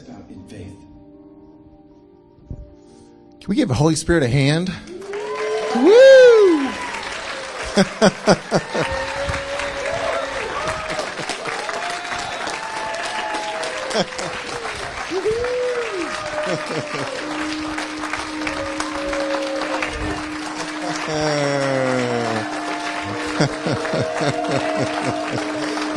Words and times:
step 0.00 0.14
out 0.14 0.28
in 0.28 0.46
faith. 0.46 0.76
Can 3.40 3.48
we 3.48 3.56
give 3.56 3.68
the 3.68 3.74
Holy 3.74 3.94
Spirit 3.94 4.22
a 4.24 4.28
hand? 4.28 4.68
Woo! 5.76 5.92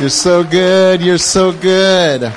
You're 0.00 0.08
so 0.08 0.42
good. 0.42 1.02
You're 1.02 1.18
so 1.18 1.52
good. 1.52 2.32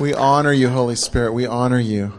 We 0.00 0.14
honor 0.14 0.52
you, 0.52 0.68
Holy 0.68 0.94
Spirit. 0.94 1.32
We 1.32 1.46
honor 1.46 1.80
you. 1.80 2.12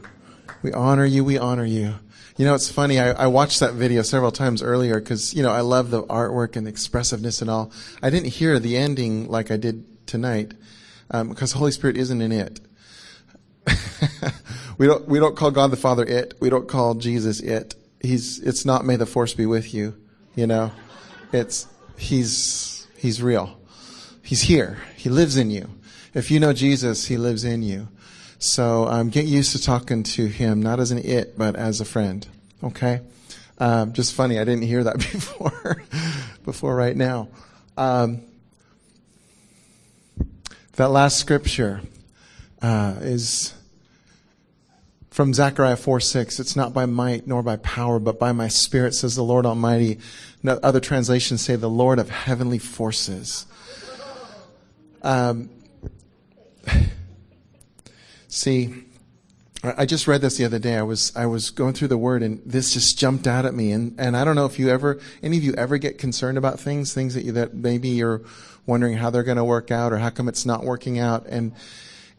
We 0.61 0.73
honor 0.73 1.05
you. 1.05 1.23
We 1.23 1.37
honor 1.37 1.63
you. 1.63 1.95
You 2.35 2.43
know, 2.43 2.53
it's 2.53 2.70
funny. 2.70 2.99
I, 2.99 3.11
I 3.11 3.27
watched 3.27 3.61
that 3.61 3.73
video 3.73 4.01
several 4.01 4.33
times 4.33 4.61
earlier 4.61 4.99
because, 4.99 5.33
you 5.33 5.43
know, 5.43 5.51
I 5.51 5.61
love 5.61 5.89
the 5.89 6.03
artwork 6.03 6.57
and 6.57 6.67
the 6.67 6.71
expressiveness 6.71 7.41
and 7.41 7.49
all. 7.49 7.71
I 8.03 8.09
didn't 8.09 8.31
hear 8.31 8.59
the 8.59 8.75
ending 8.75 9.29
like 9.29 9.49
I 9.49 9.55
did 9.55 10.07
tonight 10.07 10.53
um, 11.09 11.29
because 11.29 11.53
Holy 11.53 11.71
Spirit 11.71 11.95
isn't 11.95 12.21
in 12.21 12.34
it. 12.34 12.59
we 14.77 14.85
don't 14.85 15.07
we 15.07 15.20
don't 15.20 15.37
call 15.37 15.51
God 15.51 15.71
the 15.71 15.77
Father 15.77 16.03
it. 16.03 16.34
We 16.41 16.49
don't 16.49 16.67
call 16.67 16.95
Jesus 16.95 17.39
it. 17.39 17.75
He's 18.01 18.39
it's 18.39 18.65
not 18.65 18.84
may 18.84 18.98
the 18.98 19.05
force 19.05 19.34
be 19.34 19.45
with 19.45 19.73
you. 19.73 19.95
You 20.35 20.48
know, 20.48 20.71
it's 21.31 21.67
he's 21.98 22.87
he's 22.98 23.21
real. 23.21 23.57
He's 24.21 24.41
here. 24.41 24.79
He 24.98 25.09
lives 25.09 25.37
in 25.37 25.49
you. 25.49 25.70
If 26.13 26.31
you 26.31 26.40
know 26.40 26.54
Jesus, 26.54 27.05
he 27.05 27.18
lives 27.18 27.44
in 27.44 27.62
you. 27.62 27.88
So 28.40 28.88
um, 28.88 29.09
get 29.09 29.26
used 29.26 29.52
to 29.52 29.62
talking 29.62 30.04
to 30.04 30.26
him, 30.26 30.62
not 30.62 30.79
as 30.79 30.91
an 30.91 30.99
it, 30.99 31.38
but 31.38 31.55
as 31.55 31.82
a 31.82 31.85
friend. 31.85 32.26
Okay. 32.63 33.01
Um, 33.57 33.93
just 33.93 34.13
funny. 34.13 34.40
I 34.40 34.46
didn't 34.46 34.63
hear 34.63 34.84
that 34.85 34.98
before. 34.98 35.84
before 36.46 36.76
right 36.76 36.96
now. 36.96 37.27
Um, 37.77 38.21
that 40.77 40.90
last 40.90 41.20
scripture 41.20 41.82
uh, 42.62 42.96
is 43.01 43.54
from 45.12 45.34
Zechariah 45.34 45.76
4 45.76 45.99
6. 45.99 46.40
It's 46.40 46.55
not 46.55 46.73
by 46.73 46.85
might 46.85 47.27
nor 47.27 47.44
by 47.44 47.57
power, 47.57 47.99
but 47.99 48.18
by 48.18 48.32
my 48.32 48.48
spirit, 48.48 48.96
says 48.96 49.16
the 49.16 49.23
Lord 49.23 49.46
Almighty. 49.46 49.99
Other 50.46 50.79
translations 50.79 51.41
say 51.41 51.57
the 51.57 51.70
Lord 51.70 51.99
of 51.99 52.10
heavenly 52.10 52.60
forces. 52.60 53.46
Um, 55.01 55.49
see, 58.27 58.73
I 59.62 59.85
just 59.85 60.07
read 60.07 60.21
this 60.21 60.37
the 60.37 60.45
other 60.45 60.59
day. 60.59 60.77
I 60.77 60.84
was 60.84 61.13
I 61.17 61.26
was 61.26 61.49
going 61.49 61.73
through 61.73 61.89
the 61.89 61.98
word 61.98 62.23
and 62.23 62.41
this 62.45 62.73
just 62.73 62.98
jumped 62.98 63.27
out 63.27 63.45
at 63.45 63.53
me. 63.53 63.73
And 63.73 63.93
and 63.99 64.16
I 64.16 64.23
don't 64.23 64.35
know 64.35 64.45
if 64.45 64.57
you 64.57 64.69
ever 64.69 65.00
any 65.22 65.38
of 65.38 65.44
you 65.44 65.53
ever 65.56 65.78
get 65.78 65.97
concerned 65.97 66.38
about 66.38 66.59
things, 66.59 66.94
things 66.94 67.13
that 67.16 67.25
you 67.25 67.34
that 67.34 67.53
maybe 67.53 67.89
you're 67.89 68.22
wondering 68.66 68.95
how 68.95 69.09
they're 69.09 69.23
going 69.23 69.38
to 69.38 69.44
work 69.44 69.69
out 69.69 69.91
or 69.91 69.97
how 69.97 70.11
come 70.11 70.29
it's 70.29 70.45
not 70.45 70.63
working 70.63 70.97
out. 70.97 71.25
And 71.28 71.51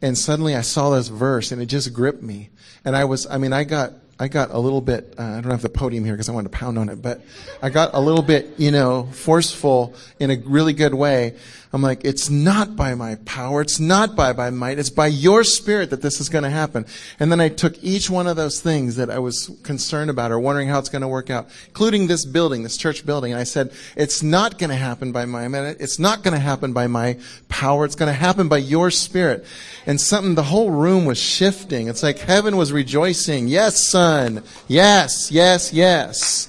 and 0.02 0.18
suddenly 0.18 0.54
I 0.54 0.60
saw 0.60 0.90
this 0.90 1.08
verse 1.08 1.50
and 1.50 1.62
it 1.62 1.66
just 1.66 1.94
gripped 1.94 2.22
me. 2.22 2.50
And 2.84 2.94
I 2.94 3.04
was 3.04 3.26
I 3.26 3.38
mean 3.38 3.54
I 3.54 3.64
got 3.64 3.94
I 4.20 4.28
got 4.28 4.50
a 4.50 4.58
little 4.58 4.82
bit, 4.82 5.14
uh, 5.18 5.22
I 5.22 5.40
don't 5.40 5.50
have 5.50 5.62
the 5.62 5.70
podium 5.70 6.04
here 6.04 6.12
because 6.12 6.28
I 6.28 6.32
wanted 6.32 6.52
to 6.52 6.58
pound 6.58 6.78
on 6.78 6.90
it, 6.90 7.00
but 7.00 7.22
I 7.62 7.70
got 7.70 7.94
a 7.94 8.00
little 8.00 8.22
bit, 8.22 8.50
you 8.58 8.70
know, 8.70 9.04
forceful 9.04 9.94
in 10.18 10.30
a 10.30 10.36
really 10.44 10.74
good 10.74 10.92
way. 10.92 11.36
I'm 11.72 11.82
like, 11.82 12.04
it's 12.04 12.28
not 12.28 12.74
by 12.74 12.96
my 12.96 13.14
power. 13.24 13.60
It's 13.60 13.78
not 13.78 14.16
by 14.16 14.32
my 14.32 14.50
might. 14.50 14.80
It's 14.80 14.90
by 14.90 15.06
your 15.06 15.44
spirit 15.44 15.90
that 15.90 16.02
this 16.02 16.20
is 16.20 16.28
going 16.28 16.42
to 16.42 16.50
happen. 16.50 16.84
And 17.20 17.30
then 17.30 17.40
I 17.40 17.48
took 17.48 17.82
each 17.82 18.10
one 18.10 18.26
of 18.26 18.34
those 18.34 18.60
things 18.60 18.96
that 18.96 19.08
I 19.08 19.20
was 19.20 19.56
concerned 19.62 20.10
about 20.10 20.32
or 20.32 20.40
wondering 20.40 20.66
how 20.66 20.80
it's 20.80 20.88
going 20.88 21.02
to 21.02 21.08
work 21.08 21.30
out, 21.30 21.48
including 21.68 22.08
this 22.08 22.24
building, 22.24 22.64
this 22.64 22.76
church 22.76 23.06
building. 23.06 23.30
And 23.30 23.40
I 23.40 23.44
said, 23.44 23.72
it's 23.94 24.20
not 24.20 24.58
going 24.58 24.70
to 24.70 24.76
happen 24.76 25.12
by 25.12 25.26
my. 25.26 25.46
It's 25.78 26.00
not 26.00 26.24
going 26.24 26.34
to 26.34 26.40
happen 26.40 26.72
by 26.72 26.88
my 26.88 27.18
power. 27.48 27.84
It's 27.84 27.94
going 27.94 28.12
to 28.12 28.18
happen 28.18 28.48
by 28.48 28.58
your 28.58 28.90
spirit. 28.90 29.46
And 29.86 30.00
something, 30.00 30.34
the 30.34 30.42
whole 30.42 30.72
room 30.72 31.04
was 31.04 31.18
shifting. 31.18 31.86
It's 31.86 32.02
like 32.02 32.18
heaven 32.18 32.56
was 32.56 32.72
rejoicing. 32.72 33.46
Yes, 33.46 33.86
son. 33.86 34.42
Yes, 34.66 35.30
yes, 35.30 35.72
yes. 35.72 36.48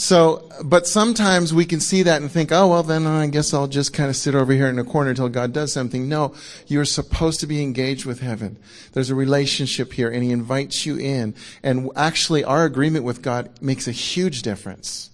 So, 0.00 0.48
but 0.64 0.86
sometimes 0.86 1.52
we 1.52 1.66
can 1.66 1.78
see 1.78 2.04
that 2.04 2.22
and 2.22 2.32
think, 2.32 2.50
oh, 2.52 2.68
well, 2.68 2.82
then 2.82 3.06
I 3.06 3.26
guess 3.26 3.52
I'll 3.52 3.68
just 3.68 3.92
kind 3.92 4.08
of 4.08 4.16
sit 4.16 4.34
over 4.34 4.50
here 4.54 4.66
in 4.66 4.78
a 4.78 4.84
corner 4.84 5.10
until 5.10 5.28
God 5.28 5.52
does 5.52 5.74
something. 5.74 6.08
No, 6.08 6.34
you're 6.66 6.86
supposed 6.86 7.40
to 7.40 7.46
be 7.46 7.62
engaged 7.62 8.06
with 8.06 8.20
heaven. 8.20 8.56
There's 8.94 9.10
a 9.10 9.14
relationship 9.14 9.92
here 9.92 10.08
and 10.08 10.24
He 10.24 10.32
invites 10.32 10.86
you 10.86 10.96
in. 10.96 11.34
And 11.62 11.90
actually, 11.96 12.44
our 12.44 12.64
agreement 12.64 13.04
with 13.04 13.20
God 13.20 13.50
makes 13.60 13.86
a 13.86 13.92
huge 13.92 14.40
difference. 14.40 15.10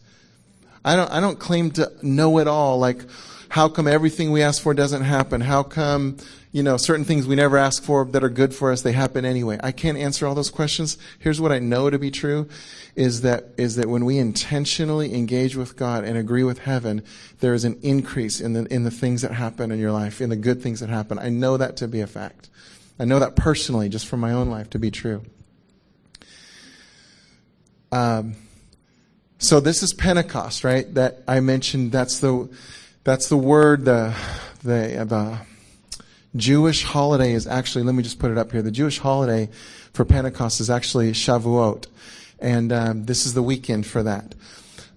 I 0.85 0.95
don't, 0.95 1.11
I 1.11 1.19
don't 1.19 1.41
claim 1.41 1.73
to 1.73 1.91
know 2.03 2.39
it 2.39 2.47
all. 2.47 2.79
Like, 2.79 3.01
how 3.49 3.69
come 3.69 3.89
everything 3.89 4.31
we 4.31 4.43
ask 4.43 4.63
for 4.63 4.73
doesn't 4.73 5.03
happen? 5.03 5.41
How 5.41 5.65
come, 5.65 6.19
you 6.57 6.63
know, 6.63 6.79
certain 6.79 7.05
things 7.05 7.27
we 7.27 7.37
never 7.37 7.59
ask 7.59 7.83
for 7.83 8.07
that 8.07 8.25
are 8.25 8.31
good 8.31 8.55
for 8.55 8.73
us, 8.73 8.81
they 8.81 8.93
happen 8.93 9.27
anyway. 9.27 9.61
I 9.63 9.73
can't 9.73 9.99
answer 9.99 10.27
all 10.27 10.35
those 10.35 10.49
questions. 10.49 10.97
Here's 11.19 11.39
what 11.39 11.53
I 11.53 11.59
know 11.59 11.91
to 11.91 11.99
be 11.99 12.11
true 12.11 12.49
is 12.95 13.21
that, 13.21 13.49
is 13.59 13.77
that 13.77 13.91
when 13.91 14.07
we 14.07 14.17
intentionally 14.17 15.13
engage 15.13 15.55
with 15.55 15.77
God 15.77 16.05
and 16.05 16.17
agree 16.17 16.45
with 16.45 16.61
heaven, 16.61 17.03
there 17.41 17.53
is 17.53 17.67
an 17.67 17.79
increase 17.83 18.41
in 18.41 18.55
the, 18.55 18.65
in 18.73 18.85
the 18.85 18.91
things 18.91 19.21
that 19.21 19.33
happen 19.33 19.71
in 19.71 19.79
your 19.79 19.93
life, 19.93 20.23
in 20.23 20.31
the 20.31 20.37
good 20.37 20.63
things 20.63 20.81
that 20.81 20.89
happen. 20.89 21.19
I 21.19 21.29
know 21.29 21.59
that 21.59 21.77
to 21.77 21.89
be 21.89 22.01
a 22.01 22.07
fact. 22.07 22.49
I 22.99 23.05
know 23.05 23.19
that 23.19 23.37
personally, 23.37 23.91
just 23.91 24.07
from 24.07 24.21
my 24.21 24.33
own 24.33 24.49
life, 24.49 24.71
to 24.71 24.79
be 24.79 24.91
true. 24.91 25.25
Um, 27.93 28.35
so 29.39 29.61
this 29.61 29.83
is 29.83 29.93
Pentecost, 29.93 30.65
right? 30.65 30.93
That 30.95 31.23
I 31.29 31.41
mentioned. 31.41 31.93
That's 31.93 32.21
the 32.21 32.49
that's 33.05 33.29
the 33.29 33.37
word. 33.37 33.85
The 33.85 34.17
the 34.63 35.05
the 35.07 35.39
Jewish 36.37 36.85
holiday 36.85 37.33
is 37.33 37.47
actually, 37.47 37.85
let 37.85 37.95
me 37.95 38.03
just 38.03 38.19
put 38.19 38.31
it 38.31 38.39
up 38.39 38.53
here. 38.53 38.63
The 38.63 38.71
Jewish 38.71 38.99
holiday 38.99 39.49
for 39.93 40.05
Pentecost 40.05 40.61
is 40.61 40.71
actually 40.71 41.13
Shavuot. 41.13 41.87
And 42.39 42.73
um, 42.73 43.07
this 43.07 43.27
is 43.27 43.35
the 43.35 43.43
weekend 43.43 43.87
for 43.87 44.03
that. 44.03 44.35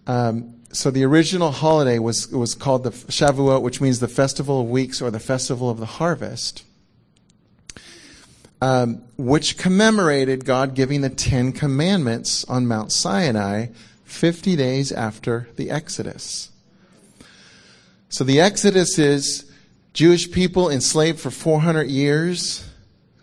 Um, 0.08 0.56
so 0.72 0.92
the 0.92 1.04
original 1.04 1.52
holiday 1.52 2.00
was, 2.00 2.28
was 2.30 2.54
called 2.54 2.84
the 2.84 2.92
Shavuot, 2.92 3.62
which 3.62 3.82
means 3.82 4.00
the 4.00 4.08
Festival 4.08 4.62
of 4.62 4.70
Weeks 4.70 5.02
or 5.02 5.10
the 5.10 5.20
Festival 5.20 5.70
of 5.70 5.80
the 5.80 5.86
Harvest. 5.86 6.64
Um, 8.62 9.04
which 9.18 9.58
commemorated 9.58 10.44
God 10.44 10.76
giving 10.76 11.00
the 11.00 11.10
Ten 11.10 11.54
Commandments 11.54 12.44
on 12.46 12.68
Mount 12.68 12.92
Sinai 12.92 13.68
50 14.04 14.58
days 14.58 14.92
after 14.92 15.48
the 15.56 15.70
Exodus. 15.70 16.50
So 18.10 18.24
the 18.24 18.42
Exodus 18.42 19.00
is 19.00 19.49
Jewish 19.94 20.32
people 20.32 20.70
enslaved 20.70 21.20
for 21.20 21.32
400 21.32 21.88
years. 21.88 22.70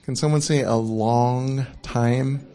Can 0.04 0.16
someone 0.16 0.40
say 0.40 0.62
a 0.62 0.74
long 0.74 1.66
time? 1.82 2.46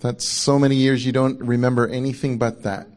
That's 0.00 0.26
so 0.28 0.58
many 0.58 0.76
years 0.76 1.06
you 1.06 1.12
don't 1.12 1.38
remember 1.40 1.86
anything 1.86 2.38
but 2.38 2.64
that. 2.64 2.88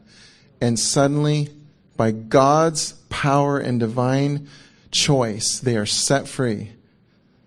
And 0.60 0.78
suddenly, 0.78 1.50
by 1.96 2.10
God's 2.10 2.92
power 3.08 3.58
and 3.58 3.78
divine 3.78 4.48
choice, 4.90 5.60
they 5.60 5.76
are 5.76 5.86
set 5.86 6.26
free. 6.26 6.72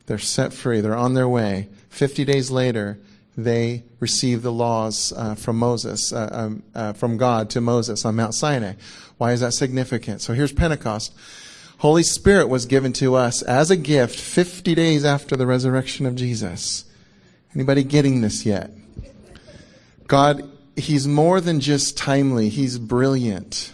They're 0.05 0.17
set 0.17 0.53
free. 0.53 0.81
They're 0.81 0.95
on 0.95 1.13
their 1.13 1.27
way. 1.27 1.67
50 1.89 2.23
days 2.23 2.49
later, 2.49 2.99
they 3.37 3.83
receive 3.99 4.41
the 4.41 4.51
laws 4.51 5.13
uh, 5.15 5.35
from 5.35 5.57
Moses, 5.57 6.13
uh, 6.13 6.29
um, 6.31 6.63
uh, 6.73 6.93
from 6.93 7.17
God 7.17 7.49
to 7.51 7.61
Moses 7.61 8.05
on 8.05 8.15
Mount 8.15 8.33
Sinai. 8.33 8.73
Why 9.17 9.33
is 9.33 9.41
that 9.41 9.53
significant? 9.53 10.21
So 10.21 10.33
here's 10.33 10.51
Pentecost. 10.53 11.13
Holy 11.79 12.03
Spirit 12.03 12.49
was 12.49 12.65
given 12.65 12.91
to 12.91 13.15
us 13.15 13.41
as 13.41 13.71
a 13.71 13.77
gift 13.77 14.19
50 14.19 14.75
days 14.75 15.05
after 15.05 15.37
the 15.37 15.47
resurrection 15.47 16.05
of 16.05 16.13
Jesus. 16.13 16.83
Anybody 17.55 17.85
getting 17.85 18.19
this 18.19 18.45
yet? 18.45 18.71
God, 20.05 20.43
He's 20.75 21.07
more 21.07 21.39
than 21.39 21.61
just 21.61 21.97
timely. 21.97 22.49
He's 22.49 22.77
brilliant. 22.77 23.71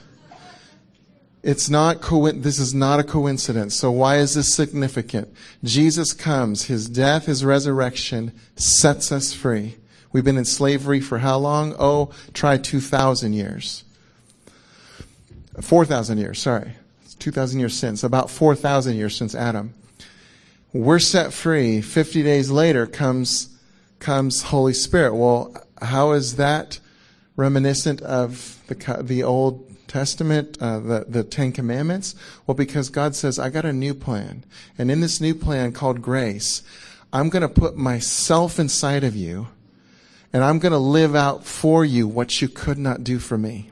It's 1.41 1.67
not 1.67 2.01
co- 2.01 2.31
this 2.31 2.59
is 2.59 2.75
not 2.75 2.99
a 2.99 3.03
coincidence. 3.03 3.73
So 3.75 3.89
why 3.89 4.17
is 4.17 4.35
this 4.35 4.53
significant? 4.53 5.33
Jesus 5.63 6.13
comes, 6.13 6.65
His 6.65 6.87
death, 6.87 7.25
His 7.25 7.43
resurrection 7.43 8.33
sets 8.55 9.11
us 9.11 9.33
free. 9.33 9.77
We've 10.11 10.23
been 10.23 10.37
in 10.37 10.45
slavery 10.45 10.99
for 10.99 11.19
how 11.19 11.39
long? 11.39 11.75
Oh, 11.79 12.11
try 12.35 12.57
2,000 12.57 13.33
years. 13.33 13.83
4,000 15.59 16.19
years, 16.19 16.39
sorry. 16.39 16.73
2,000 17.19 17.59
years 17.59 17.77
since, 17.77 18.03
about 18.03 18.29
4,000 18.29 18.95
years 18.95 19.15
since 19.15 19.35
Adam. 19.35 19.73
We're 20.73 20.99
set 20.99 21.33
free. 21.33 21.81
50 21.81 22.23
days 22.23 22.51
later 22.51 22.85
comes, 22.85 23.57
comes 23.99 24.43
Holy 24.43 24.73
Spirit. 24.73 25.15
Well, 25.15 25.55
how 25.81 26.11
is 26.11 26.35
that 26.35 26.79
reminiscent 27.35 28.01
of 28.01 28.61
the, 28.67 29.01
the 29.01 29.23
old 29.23 29.61
Testament, 29.87 30.57
uh, 30.59 30.79
the, 30.79 31.05
the 31.07 31.23
Ten 31.23 31.51
Commandments? 31.51 32.15
Well, 32.45 32.55
because 32.55 32.89
God 32.89 33.15
says, 33.15 33.39
I 33.39 33.49
got 33.49 33.65
a 33.65 33.71
new 33.71 33.93
plan. 33.93 34.43
And 34.77 34.91
in 34.91 34.99
this 34.99 35.21
new 35.21 35.33
plan 35.33 35.71
called 35.71 36.01
grace, 36.01 36.63
I'm 37.13 37.29
going 37.29 37.41
to 37.41 37.49
put 37.49 37.77
myself 37.77 38.59
inside 38.59 39.03
of 39.03 39.15
you 39.15 39.47
and 40.35 40.43
I'm 40.43 40.59
going 40.59 40.73
to 40.73 40.77
live 40.77 41.15
out 41.15 41.45
for 41.45 41.85
you 41.85 42.09
what 42.09 42.41
you 42.41 42.49
could 42.49 42.77
not 42.77 43.05
do 43.05 43.19
for 43.19 43.37
me. 43.37 43.69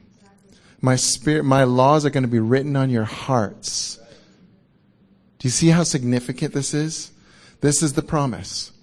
My 0.83 0.97
spirit, 0.97 1.45
my 1.45 1.63
laws 1.63 2.05
are 2.05 2.09
going 2.09 2.25
to 2.25 2.29
be 2.29 2.39
written 2.39 2.75
on 2.75 2.89
your 2.89 3.05
hearts. 3.05 3.97
Do 5.39 5.47
you 5.47 5.49
see 5.49 5.69
how 5.69 5.83
significant 5.83 6.53
this 6.53 6.73
is? 6.73 7.11
This 7.61 7.81
is 7.81 7.93
the 7.93 8.01
promise. 8.01 8.73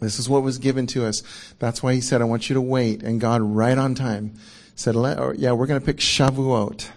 This 0.00 0.18
is 0.18 0.28
what 0.28 0.42
was 0.42 0.58
given 0.58 0.88
to 0.88 1.06
us. 1.06 1.22
That's 1.60 1.84
why 1.84 1.94
he 1.94 2.00
said, 2.00 2.20
I 2.20 2.24
want 2.24 2.50
you 2.50 2.54
to 2.54 2.60
wait. 2.60 3.04
And 3.04 3.20
God, 3.20 3.42
right 3.42 3.78
on 3.78 3.94
time, 3.94 4.34
said, 4.74 4.96
yeah, 5.38 5.52
we're 5.52 5.68
going 5.68 5.78
to 5.78 5.86
pick 5.86 5.98
Shavuot, 5.98 6.90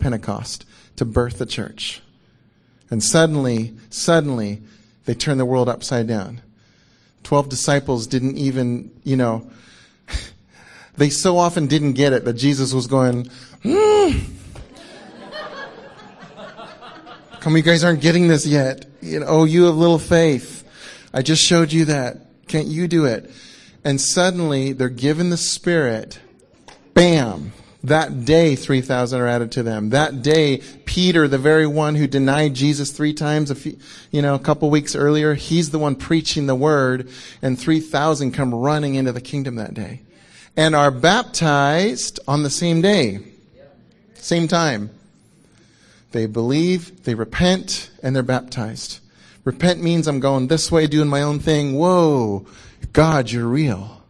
Pentecost, 0.00 0.66
to 0.96 1.04
birth 1.04 1.38
the 1.38 1.46
church. 1.46 2.02
And 2.90 3.04
suddenly, 3.04 3.76
suddenly, 3.88 4.62
they 5.04 5.14
turned 5.14 5.38
the 5.38 5.44
world 5.44 5.68
upside 5.68 6.08
down. 6.08 6.40
Twelve 7.22 7.48
disciples 7.48 8.08
didn't 8.08 8.36
even, 8.36 8.90
you 9.04 9.16
know, 9.16 9.48
they 10.96 11.10
so 11.10 11.38
often 11.38 11.68
didn't 11.68 11.92
get 11.92 12.12
it 12.12 12.24
that 12.24 12.34
Jesus 12.34 12.72
was 12.72 12.88
going, 12.88 13.30
hmm. 13.72 14.18
Come, 17.40 17.56
you 17.56 17.62
guys 17.62 17.84
aren't 17.84 18.00
getting 18.00 18.28
this 18.28 18.46
yet. 18.46 18.86
You 19.00 19.20
know, 19.20 19.26
oh, 19.28 19.44
you 19.44 19.64
have 19.64 19.76
little 19.76 19.98
faith. 19.98 20.64
I 21.12 21.22
just 21.22 21.44
showed 21.44 21.72
you 21.72 21.86
that. 21.86 22.18
Can't 22.48 22.66
you 22.66 22.88
do 22.88 23.04
it? 23.04 23.30
And 23.84 24.00
suddenly 24.00 24.72
they're 24.72 24.88
given 24.88 25.30
the 25.30 25.36
Spirit. 25.36 26.18
Bam. 26.94 27.52
That 27.84 28.24
day, 28.24 28.56
3,000 28.56 29.20
are 29.20 29.28
added 29.28 29.52
to 29.52 29.62
them. 29.62 29.90
That 29.90 30.22
day, 30.22 30.60
Peter, 30.86 31.28
the 31.28 31.38
very 31.38 31.68
one 31.68 31.94
who 31.94 32.08
denied 32.08 32.54
Jesus 32.54 32.90
three 32.90 33.14
times 33.14 33.48
a 33.48 33.54
few, 33.54 33.78
you 34.10 34.22
know, 34.22 34.34
a 34.34 34.40
couple 34.40 34.70
weeks 34.70 34.96
earlier, 34.96 35.34
he's 35.34 35.70
the 35.70 35.78
one 35.78 35.94
preaching 35.94 36.46
the 36.46 36.56
word 36.56 37.08
and 37.42 37.56
3,000 37.56 38.32
come 38.32 38.52
running 38.52 38.96
into 38.96 39.12
the 39.12 39.20
kingdom 39.20 39.54
that 39.54 39.72
day 39.72 40.02
and 40.56 40.74
are 40.74 40.90
baptized 40.90 42.18
on 42.26 42.42
the 42.42 42.50
same 42.50 42.80
day. 42.80 43.20
Same 44.26 44.48
time. 44.48 44.90
They 46.10 46.26
believe, 46.26 47.04
they 47.04 47.14
repent, 47.14 47.92
and 48.02 48.16
they're 48.16 48.24
baptized. 48.24 48.98
Repent 49.44 49.80
means 49.80 50.08
I'm 50.08 50.18
going 50.18 50.48
this 50.48 50.72
way, 50.72 50.88
doing 50.88 51.06
my 51.06 51.22
own 51.22 51.38
thing. 51.38 51.74
Whoa, 51.74 52.44
God, 52.92 53.30
you're 53.30 53.46
real. 53.46 54.02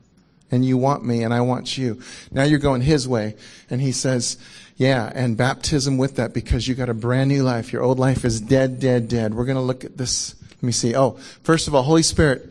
And 0.51 0.65
you 0.65 0.79
want 0.79 1.05
me, 1.05 1.23
and 1.23 1.35
I 1.35 1.43
want 1.43 1.77
you. 1.77 2.01
Now 2.33 2.45
you're 2.45 2.59
going 2.59 2.81
His 2.81 3.07
way. 3.07 3.37
And 3.69 3.83
He 3.83 3.93
says, 3.93 4.39
yeah, 4.79 5.13
and 5.15 5.37
baptism 5.37 5.99
with 5.99 6.17
that 6.17 6.33
because 6.33 6.67
you 6.67 6.75
got 6.75 6.89
a 6.89 6.95
brand 6.95 7.29
new 7.29 7.43
life. 7.43 7.71
Your 7.71 7.83
old 7.83 7.99
life 7.99 8.25
is 8.25 8.41
dead, 8.41 8.81
dead, 8.81 9.09
dead. 9.09 9.35
We're 9.35 9.45
going 9.45 9.57
to 9.57 9.63
look 9.63 9.85
at 9.85 9.99
this. 9.99 10.35
Let 10.49 10.63
me 10.63 10.73
see. 10.73 10.97
Oh, 10.97 11.19
first 11.43 11.69
of 11.69 11.75
all, 11.75 11.83
Holy 11.83 12.03
Spirit. 12.03 12.51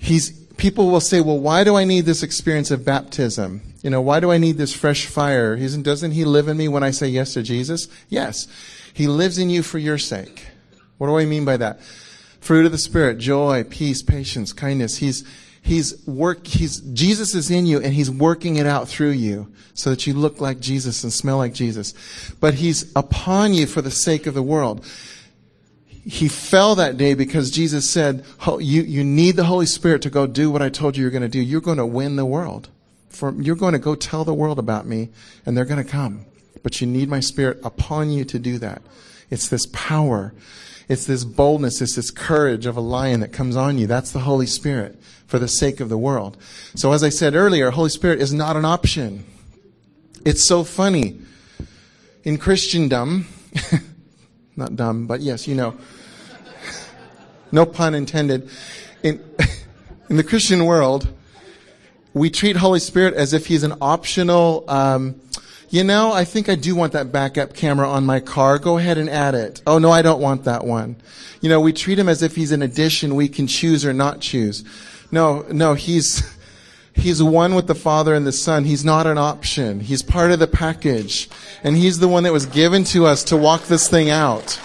He's, 0.00 0.45
people 0.56 0.90
will 0.90 1.00
say, 1.00 1.20
well, 1.20 1.38
why 1.38 1.64
do 1.64 1.76
I 1.76 1.84
need 1.84 2.06
this 2.06 2.22
experience 2.22 2.70
of 2.70 2.84
baptism? 2.84 3.60
You 3.82 3.90
know, 3.90 4.00
why 4.00 4.20
do 4.20 4.30
I 4.30 4.38
need 4.38 4.56
this 4.56 4.74
fresh 4.74 5.06
fire? 5.06 5.56
Doesn't 5.56 6.12
he 6.12 6.24
live 6.24 6.48
in 6.48 6.56
me 6.56 6.68
when 6.68 6.82
I 6.82 6.90
say 6.90 7.08
yes 7.08 7.34
to 7.34 7.42
Jesus? 7.42 7.88
Yes. 8.08 8.48
He 8.92 9.06
lives 9.06 9.38
in 9.38 9.50
you 9.50 9.62
for 9.62 9.78
your 9.78 9.98
sake. 9.98 10.46
What 10.98 11.08
do 11.08 11.18
I 11.18 11.26
mean 11.26 11.44
by 11.44 11.56
that? 11.58 11.80
Fruit 12.40 12.64
of 12.64 12.72
the 12.72 12.78
Spirit, 12.78 13.18
joy, 13.18 13.64
peace, 13.64 14.02
patience, 14.02 14.52
kindness. 14.52 14.96
He's, 14.96 15.24
he's 15.60 16.06
work, 16.06 16.46
he's, 16.46 16.80
Jesus 16.80 17.34
is 17.34 17.50
in 17.50 17.66
you 17.66 17.80
and 17.80 17.92
he's 17.92 18.10
working 18.10 18.56
it 18.56 18.66
out 18.66 18.88
through 18.88 19.10
you 19.10 19.52
so 19.74 19.90
that 19.90 20.06
you 20.06 20.14
look 20.14 20.40
like 20.40 20.60
Jesus 20.60 21.02
and 21.04 21.12
smell 21.12 21.36
like 21.36 21.52
Jesus. 21.52 21.92
But 22.40 22.54
he's 22.54 22.90
upon 22.96 23.52
you 23.52 23.66
for 23.66 23.82
the 23.82 23.90
sake 23.90 24.26
of 24.26 24.34
the 24.34 24.42
world. 24.42 24.86
He 26.06 26.28
fell 26.28 26.76
that 26.76 26.96
day 26.96 27.14
because 27.14 27.50
Jesus 27.50 27.90
said, 27.90 28.24
you, 28.46 28.82
you 28.82 29.02
need 29.02 29.36
the 29.36 29.44
Holy 29.44 29.66
Spirit 29.66 30.02
to 30.02 30.10
go 30.10 30.26
do 30.26 30.50
what 30.50 30.62
I 30.62 30.68
told 30.68 30.96
you 30.96 31.02
you're 31.02 31.10
going 31.10 31.22
to 31.22 31.28
do. 31.28 31.40
You're 31.40 31.60
going 31.60 31.78
to 31.78 31.86
win 31.86 32.16
the 32.16 32.24
world. 32.24 32.68
For, 33.10 33.34
you're 33.40 33.56
going 33.56 33.72
to 33.72 33.78
go 33.78 33.94
tell 33.94 34.24
the 34.24 34.34
world 34.34 34.58
about 34.58 34.86
me 34.86 35.08
and 35.44 35.56
they're 35.56 35.64
going 35.64 35.84
to 35.84 35.90
come. 35.90 36.26
But 36.62 36.80
you 36.80 36.86
need 36.86 37.08
my 37.08 37.20
Spirit 37.20 37.58
upon 37.64 38.10
you 38.10 38.24
to 38.26 38.38
do 38.38 38.58
that. 38.58 38.82
It's 39.30 39.48
this 39.48 39.66
power 39.72 40.32
it's 40.88 41.06
this 41.06 41.24
boldness, 41.24 41.80
it's 41.80 41.96
this 41.96 42.10
courage 42.10 42.64
of 42.64 42.76
a 42.76 42.80
lion 42.80 43.20
that 43.20 43.32
comes 43.32 43.56
on 43.56 43.78
you. 43.78 43.86
That's 43.86 44.12
the 44.12 44.20
Holy 44.20 44.46
Spirit 44.46 45.00
for 45.26 45.38
the 45.38 45.48
sake 45.48 45.80
of 45.80 45.88
the 45.88 45.98
world. 45.98 46.36
So 46.76 46.92
as 46.92 47.02
I 47.02 47.08
said 47.08 47.34
earlier, 47.34 47.70
Holy 47.70 47.90
Spirit 47.90 48.20
is 48.20 48.32
not 48.32 48.56
an 48.56 48.64
option. 48.64 49.24
It's 50.24 50.46
so 50.46 50.62
funny. 50.62 51.18
In 52.22 52.38
Christendom, 52.38 53.26
not 54.56 54.76
dumb, 54.76 55.06
but 55.06 55.20
yes, 55.20 55.48
you 55.48 55.54
know. 55.54 55.76
No 57.52 57.66
pun 57.66 57.94
intended. 57.94 58.48
In, 59.02 59.22
in 60.08 60.16
the 60.16 60.24
Christian 60.24 60.64
world, 60.64 61.08
we 62.16 62.30
treat 62.30 62.56
Holy 62.56 62.80
Spirit 62.80 63.14
as 63.14 63.32
if 63.32 63.46
he's 63.46 63.62
an 63.62 63.74
optional, 63.80 64.64
um, 64.68 65.20
you 65.68 65.84
know, 65.84 66.12
I 66.12 66.24
think 66.24 66.48
I 66.48 66.54
do 66.54 66.74
want 66.74 66.94
that 66.94 67.12
backup 67.12 67.54
camera 67.54 67.88
on 67.88 68.06
my 68.06 68.20
car. 68.20 68.58
Go 68.58 68.78
ahead 68.78 68.96
and 68.98 69.10
add 69.10 69.34
it. 69.34 69.60
Oh 69.66 69.78
no, 69.78 69.90
I 69.90 70.00
don't 70.00 70.20
want 70.20 70.44
that 70.44 70.64
one. 70.64 70.96
You 71.42 71.50
know, 71.50 71.60
we 71.60 71.72
treat 71.72 71.98
him 71.98 72.08
as 72.08 72.22
if 72.22 72.34
he's 72.34 72.52
an 72.52 72.62
addition 72.62 73.16
we 73.16 73.28
can 73.28 73.46
choose 73.46 73.84
or 73.84 73.92
not 73.92 74.20
choose. 74.20 74.64
No, 75.10 75.44
no, 75.50 75.74
he's, 75.74 76.34
he's 76.94 77.22
one 77.22 77.54
with 77.54 77.66
the 77.66 77.74
Father 77.74 78.14
and 78.14 78.26
the 78.26 78.32
Son. 78.32 78.64
He's 78.64 78.84
not 78.84 79.06
an 79.06 79.18
option. 79.18 79.80
He's 79.80 80.02
part 80.02 80.30
of 80.30 80.38
the 80.38 80.46
package. 80.46 81.28
And 81.62 81.76
he's 81.76 81.98
the 81.98 82.08
one 82.08 82.22
that 82.22 82.32
was 82.32 82.46
given 82.46 82.84
to 82.84 83.04
us 83.04 83.24
to 83.24 83.36
walk 83.36 83.64
this 83.64 83.88
thing 83.88 84.08
out. 84.08 84.58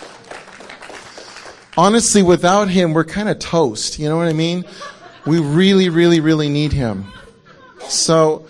Honestly, 1.78 2.22
without 2.22 2.70
him, 2.70 2.94
we're 2.94 3.06
kind 3.06 3.30
of 3.30 3.40
toast. 3.40 3.98
You 3.98 4.10
know 4.10 4.18
what 4.18 4.28
I 4.28 4.34
mean? 4.34 4.66
We 5.26 5.40
really, 5.40 5.90
really, 5.90 6.20
really 6.20 6.50
need 6.50 6.74
him. 6.74 7.06
So, 7.88 8.48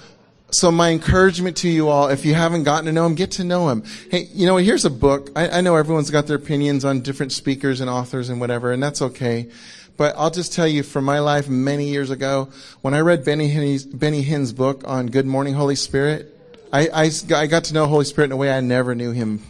so 0.49 0.71
my 0.71 0.89
encouragement 0.89 1.57
to 1.57 1.69
you 1.69 1.87
all, 1.87 2.09
if 2.09 2.25
you 2.25 2.33
haven't 2.33 2.63
gotten 2.63 2.85
to 2.85 2.91
know 2.91 3.05
him, 3.05 3.15
get 3.15 3.31
to 3.31 3.43
know 3.43 3.69
him. 3.69 3.83
Hey, 4.09 4.27
you 4.33 4.47
know, 4.47 4.57
here's 4.57 4.85
a 4.85 4.89
book. 4.89 5.29
I, 5.35 5.49
I, 5.49 5.61
know 5.61 5.75
everyone's 5.75 6.09
got 6.09 6.27
their 6.27 6.35
opinions 6.35 6.83
on 6.83 7.01
different 7.01 7.31
speakers 7.31 7.79
and 7.79 7.89
authors 7.89 8.29
and 8.29 8.39
whatever, 8.39 8.71
and 8.71 8.81
that's 8.81 9.01
okay. 9.01 9.49
But 9.97 10.15
I'll 10.17 10.31
just 10.31 10.53
tell 10.53 10.67
you 10.67 10.83
from 10.83 11.05
my 11.05 11.19
life 11.19 11.47
many 11.47 11.89
years 11.89 12.09
ago, 12.09 12.49
when 12.81 12.93
I 12.93 12.99
read 12.99 13.23
Benny 13.23 13.49
Hinn's, 13.49 13.85
Benny 13.85 14.23
Hinn's 14.23 14.51
book 14.51 14.83
on 14.85 15.07
Good 15.07 15.25
Morning 15.25 15.53
Holy 15.53 15.75
Spirit, 15.75 16.35
I, 16.73 16.87
I, 16.87 17.11
I 17.35 17.47
got 17.47 17.65
to 17.65 17.73
know 17.73 17.85
Holy 17.85 18.05
Spirit 18.05 18.27
in 18.27 18.31
a 18.31 18.37
way 18.37 18.51
I 18.51 18.61
never 18.61 18.95
knew 18.95 19.11
him. 19.11 19.43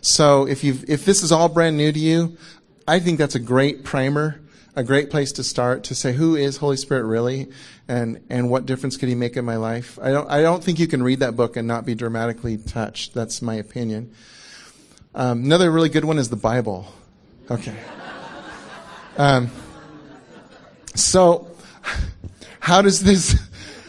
So 0.00 0.48
if 0.48 0.64
you 0.64 0.78
if 0.88 1.04
this 1.04 1.22
is 1.22 1.30
all 1.30 1.48
brand 1.48 1.76
new 1.76 1.92
to 1.92 1.98
you, 1.98 2.36
I 2.86 2.98
think 2.98 3.18
that's 3.18 3.34
a 3.34 3.40
great 3.40 3.84
primer 3.84 4.40
a 4.74 4.82
great 4.82 5.10
place 5.10 5.32
to 5.32 5.44
start 5.44 5.84
to 5.84 5.94
say 5.94 6.12
who 6.12 6.34
is 6.34 6.56
Holy 6.56 6.76
Spirit 6.76 7.04
really 7.04 7.48
and 7.88 8.24
and 8.30 8.48
what 8.48 8.66
difference 8.66 8.96
could 8.96 9.08
he 9.08 9.14
make 9.14 9.36
in 9.36 9.44
my 9.44 9.56
life. 9.56 9.98
I 10.00 10.10
don't 10.10 10.30
I 10.30 10.42
don't 10.42 10.64
think 10.64 10.78
you 10.78 10.86
can 10.86 11.02
read 11.02 11.20
that 11.20 11.36
book 11.36 11.56
and 11.56 11.68
not 11.68 11.84
be 11.84 11.94
dramatically 11.94 12.56
touched. 12.56 13.14
That's 13.14 13.42
my 13.42 13.54
opinion. 13.54 14.12
Um, 15.14 15.44
another 15.44 15.70
really 15.70 15.90
good 15.90 16.04
one 16.04 16.18
is 16.18 16.30
the 16.30 16.36
Bible. 16.36 16.86
Okay. 17.50 17.74
Um, 19.18 19.50
so 20.94 21.50
how 22.60 22.80
does 22.80 23.02
this 23.02 23.38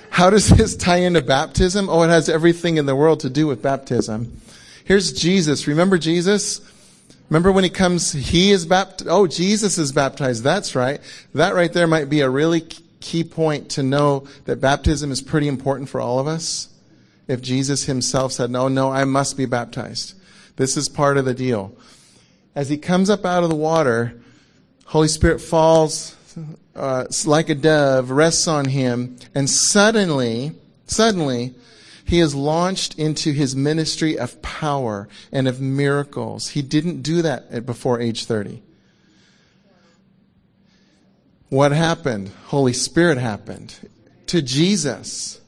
how 0.10 0.29
does 0.29 0.50
this 0.50 0.75
tie 0.75 0.98
into 0.98 1.22
baptism? 1.22 1.89
Oh, 1.89 2.03
it 2.03 2.10
has 2.10 2.27
everything 2.27 2.75
in 2.75 2.86
the 2.86 2.96
world 2.96 3.22
to 3.22 3.29
do 3.29 3.48
with 3.48 3.62
baptism. 3.62 4.41
Here's 4.84 5.13
Jesus. 5.13 5.65
Remember 5.65 5.98
Jesus? 5.98 6.60
Remember 7.34 7.52
when 7.52 7.63
he 7.63 7.72
comes, 7.72 8.12
he 8.12 8.52
is 8.52 8.68
baptized. 8.68 9.10
Oh, 9.10 9.25
Jesus 9.25 9.80
is 9.80 9.92
baptized. 9.92 10.44
That's 10.44 10.75
right. 10.75 11.02
That 11.34 11.56
right 11.56 11.74
there 11.74 11.88
might 11.88 12.08
be 12.08 12.22
a 12.22 12.30
really 12.30 12.62
key 13.00 13.24
point 13.24 13.72
to 13.72 13.82
know 13.82 14.28
that 14.46 14.62
baptism 14.62 15.12
is 15.12 15.20
pretty 15.20 15.48
important 15.48 15.90
for 15.90 16.00
all 16.00 16.20
of 16.20 16.28
us. 16.28 16.70
If 17.28 17.42
Jesus 17.42 17.86
himself 17.86 18.34
said, 18.34 18.52
no, 18.52 18.68
no, 18.68 18.92
I 18.92 19.06
must 19.06 19.36
be 19.36 19.48
baptized. 19.48 20.13
This 20.58 20.78
is 20.78 20.88
part 20.88 21.18
of 21.18 21.25
the 21.25 21.34
deal. 21.34 21.75
As 22.54 22.70
he 22.70 22.78
comes 22.78 23.10
up 23.10 23.25
out 23.25 23.42
of 23.44 23.50
the 23.50 23.56
water, 23.56 24.22
Holy 24.86 25.08
Spirit 25.08 25.42
falls 25.42 26.16
uh, 26.75 27.06
like 27.25 27.50
a 27.50 27.56
dove, 27.56 28.12
rests 28.12 28.48
on 28.48 28.66
him, 28.66 29.18
and 29.34 29.50
suddenly, 29.50 30.52
suddenly, 30.86 31.56
he 32.05 32.19
is 32.19 32.36
launched 32.36 32.98
into 33.00 33.31
his 33.31 33.55
ministry 33.55 34.17
of 34.17 34.41
power 34.41 35.07
and 35.31 35.48
of 35.48 35.62
miracles. 35.62 36.50
He 36.50 36.62
didn't 36.62 37.01
do 37.01 37.22
that 37.22 37.65
before 37.65 38.00
age 38.00 38.25
30. 38.25 38.62
What 41.50 41.72
happened? 41.72 42.31
Holy 42.48 42.74
Spirit 42.74 43.17
happened 43.17 43.75
to 44.27 44.41
Jesus. 44.41 45.39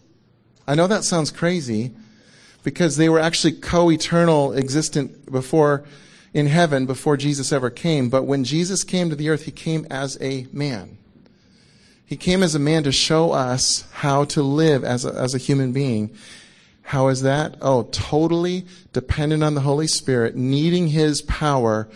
I 0.68 0.76
know 0.76 0.88
that 0.88 1.04
sounds 1.04 1.32
crazy 1.32 1.94
because 2.64 2.98
they 2.98 3.10
were 3.10 3.20
actually 3.20 3.54
co-eternal 3.54 4.54
existent 4.54 5.32
before 5.32 5.84
in 6.34 6.48
heaven 6.48 6.86
before 6.86 7.18
Jesus 7.18 7.52
ever 7.52 7.70
came. 7.70 8.10
But 8.10 8.24
when 8.24 8.44
Jesus 8.44 8.84
came 8.84 9.10
to 9.10 9.16
the 9.16 9.30
earth, 9.30 9.44
he 9.44 9.52
came 9.52 9.88
as 9.90 10.18
a 10.22 10.48
man. 10.52 10.98
He 12.06 12.18
came 12.18 12.44
as 12.44 12.54
a 12.54 12.60
man 12.60 12.84
to 12.84 12.92
show 12.92 13.32
us 13.32 13.86
how 13.92 14.26
to 14.26 14.44
live 14.44 14.84
as 14.84 15.06
a, 15.06 15.10
as 15.10 15.34
a 15.34 15.40
human 15.40 15.72
being. 15.72 16.16
How 16.86 17.08
is 17.08 17.24
that? 17.24 17.56
Oh, 17.62 17.84
totally 17.92 18.68
dependent 18.94 19.44
on 19.44 19.56
the 19.56 19.62
Holy 19.62 19.88
Spirit, 19.88 20.36
needing 20.36 20.90
His 20.90 21.24
power, 21.24 21.90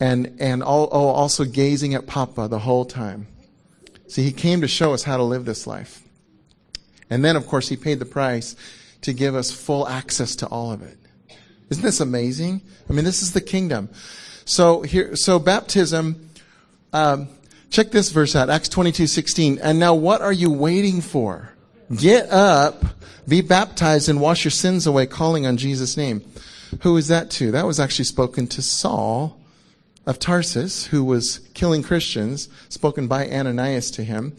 and, 0.00 0.34
and 0.40 0.62
all, 0.62 0.88
oh, 0.90 1.08
also 1.08 1.44
gazing 1.44 1.94
at 1.94 2.06
Papa 2.06 2.48
the 2.48 2.60
whole 2.60 2.86
time. 2.86 3.26
See, 4.08 4.22
He 4.22 4.32
came 4.32 4.62
to 4.62 4.66
show 4.66 4.94
us 4.94 5.02
how 5.02 5.18
to 5.18 5.22
live 5.22 5.44
this 5.44 5.66
life. 5.66 6.02
And 7.10 7.22
then, 7.22 7.36
of 7.36 7.46
course, 7.46 7.68
He 7.68 7.76
paid 7.76 7.98
the 7.98 8.06
price 8.06 8.56
to 9.02 9.12
give 9.12 9.34
us 9.34 9.50
full 9.50 9.86
access 9.86 10.34
to 10.36 10.46
all 10.46 10.72
of 10.72 10.82
it. 10.82 10.96
Isn't 11.68 11.84
this 11.84 12.00
amazing? 12.00 12.62
I 12.88 12.94
mean, 12.94 13.04
this 13.04 13.20
is 13.20 13.34
the 13.34 13.42
kingdom. 13.42 13.90
So 14.46 14.80
here, 14.80 15.16
so 15.16 15.38
baptism, 15.38 16.30
um, 16.94 17.28
check 17.68 17.90
this 17.90 18.10
verse 18.10 18.34
out, 18.34 18.48
Acts 18.48 18.70
22, 18.70 19.06
16. 19.06 19.58
And 19.58 19.78
now 19.78 19.94
what 19.94 20.22
are 20.22 20.32
you 20.32 20.50
waiting 20.50 21.02
for? 21.02 21.54
Get 21.94 22.30
up, 22.30 22.84
be 23.26 23.40
baptized 23.40 24.08
and 24.08 24.20
wash 24.20 24.44
your 24.44 24.50
sins 24.50 24.86
away, 24.86 25.06
calling 25.06 25.46
on 25.46 25.56
Jesus' 25.56 25.96
name. 25.96 26.22
Who 26.82 26.96
is 26.96 27.08
that 27.08 27.30
to? 27.32 27.50
That 27.50 27.66
was 27.66 27.80
actually 27.80 28.04
spoken 28.04 28.46
to 28.48 28.62
Saul 28.62 29.40
of 30.06 30.18
Tarsus, 30.18 30.86
who 30.86 31.04
was 31.04 31.40
killing 31.54 31.82
Christians, 31.82 32.48
spoken 32.68 33.08
by 33.08 33.28
Ananias 33.28 33.90
to 33.92 34.04
him. 34.04 34.36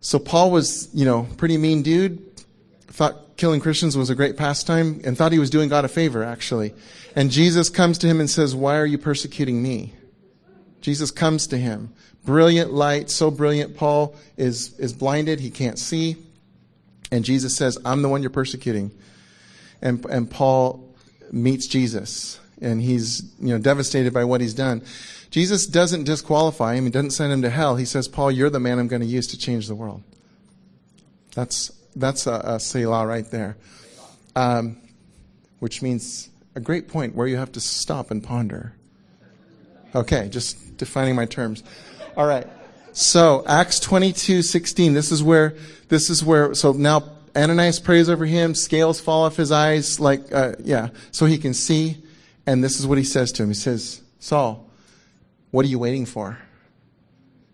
So 0.00 0.18
Paul 0.20 0.52
was, 0.52 0.88
you 0.94 1.04
know, 1.04 1.26
pretty 1.36 1.58
mean 1.58 1.82
dude, 1.82 2.22
thought 2.86 3.36
killing 3.36 3.60
Christians 3.60 3.96
was 3.96 4.08
a 4.08 4.14
great 4.14 4.36
pastime, 4.36 5.00
and 5.04 5.18
thought 5.18 5.32
he 5.32 5.40
was 5.40 5.50
doing 5.50 5.68
God 5.68 5.84
a 5.84 5.88
favor, 5.88 6.22
actually. 6.22 6.72
And 7.16 7.30
Jesus 7.30 7.68
comes 7.68 7.98
to 7.98 8.06
him 8.06 8.20
and 8.20 8.30
says, 8.30 8.54
Why 8.54 8.76
are 8.76 8.86
you 8.86 8.98
persecuting 8.98 9.60
me? 9.62 9.94
Jesus 10.86 11.10
comes 11.10 11.48
to 11.48 11.58
him. 11.58 11.92
Brilliant 12.24 12.72
light, 12.72 13.10
so 13.10 13.28
brilliant, 13.28 13.76
Paul 13.76 14.14
is, 14.36 14.78
is 14.78 14.92
blinded, 14.92 15.40
he 15.40 15.50
can't 15.50 15.80
see. 15.80 16.14
And 17.10 17.24
Jesus 17.24 17.56
says, 17.56 17.76
I'm 17.84 18.02
the 18.02 18.08
one 18.08 18.22
you're 18.22 18.30
persecuting. 18.30 18.92
And, 19.82 20.04
and 20.04 20.30
Paul 20.30 20.94
meets 21.32 21.66
Jesus, 21.66 22.38
and 22.62 22.80
he's 22.80 23.24
you 23.40 23.48
know, 23.48 23.58
devastated 23.58 24.14
by 24.14 24.22
what 24.22 24.40
he's 24.40 24.54
done. 24.54 24.80
Jesus 25.32 25.66
doesn't 25.66 26.04
disqualify 26.04 26.76
him, 26.76 26.84
he 26.84 26.90
doesn't 26.90 27.10
send 27.10 27.32
him 27.32 27.42
to 27.42 27.50
hell. 27.50 27.74
He 27.74 27.84
says, 27.84 28.06
Paul, 28.06 28.30
you're 28.30 28.48
the 28.48 28.60
man 28.60 28.78
I'm 28.78 28.86
going 28.86 29.02
to 29.02 29.08
use 29.08 29.26
to 29.28 29.36
change 29.36 29.66
the 29.66 29.74
world. 29.74 30.04
That's, 31.34 31.72
that's 31.96 32.28
a, 32.28 32.40
a 32.44 32.60
Selah 32.60 33.04
right 33.08 33.28
there. 33.28 33.56
Um, 34.36 34.76
which 35.58 35.82
means 35.82 36.28
a 36.54 36.60
great 36.60 36.86
point 36.86 37.16
where 37.16 37.26
you 37.26 37.38
have 37.38 37.50
to 37.52 37.60
stop 37.60 38.12
and 38.12 38.22
ponder. 38.22 38.76
Okay, 39.96 40.28
just 40.28 40.76
defining 40.76 41.16
my 41.16 41.24
terms. 41.24 41.64
All 42.18 42.26
right. 42.26 42.46
So 42.92 43.42
Acts 43.46 43.80
22, 43.80 44.42
16. 44.42 44.92
This 44.92 45.10
is 45.10 45.22
where, 45.22 45.56
this 45.88 46.10
is 46.10 46.22
where, 46.22 46.54
so 46.54 46.72
now 46.72 47.02
Ananias 47.34 47.80
prays 47.80 48.10
over 48.10 48.26
him, 48.26 48.54
scales 48.54 49.00
fall 49.00 49.24
off 49.24 49.36
his 49.36 49.50
eyes, 49.50 49.98
like, 49.98 50.32
uh, 50.34 50.52
yeah, 50.62 50.88
so 51.12 51.24
he 51.24 51.38
can 51.38 51.54
see. 51.54 51.96
And 52.46 52.62
this 52.62 52.78
is 52.78 52.86
what 52.86 52.98
he 52.98 53.04
says 53.04 53.32
to 53.32 53.42
him. 53.42 53.48
He 53.48 53.54
says, 53.54 54.02
Saul, 54.18 54.70
what 55.50 55.64
are 55.64 55.68
you 55.68 55.78
waiting 55.78 56.04
for? 56.04 56.38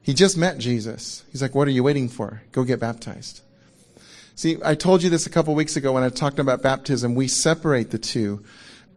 He 0.02 0.12
just 0.12 0.36
met 0.36 0.58
Jesus. 0.58 1.24
He's 1.30 1.42
like, 1.42 1.54
what 1.54 1.68
are 1.68 1.72
you 1.72 1.84
waiting 1.84 2.08
for? 2.08 2.42
Go 2.50 2.64
get 2.64 2.80
baptized. 2.80 3.40
See, 4.34 4.58
I 4.64 4.74
told 4.74 5.04
you 5.04 5.10
this 5.10 5.26
a 5.26 5.30
couple 5.30 5.54
weeks 5.54 5.76
ago 5.76 5.92
when 5.92 6.02
I 6.02 6.08
talked 6.08 6.40
about 6.40 6.60
baptism. 6.60 7.14
We 7.14 7.28
separate 7.28 7.92
the 7.92 7.98
two. 7.98 8.42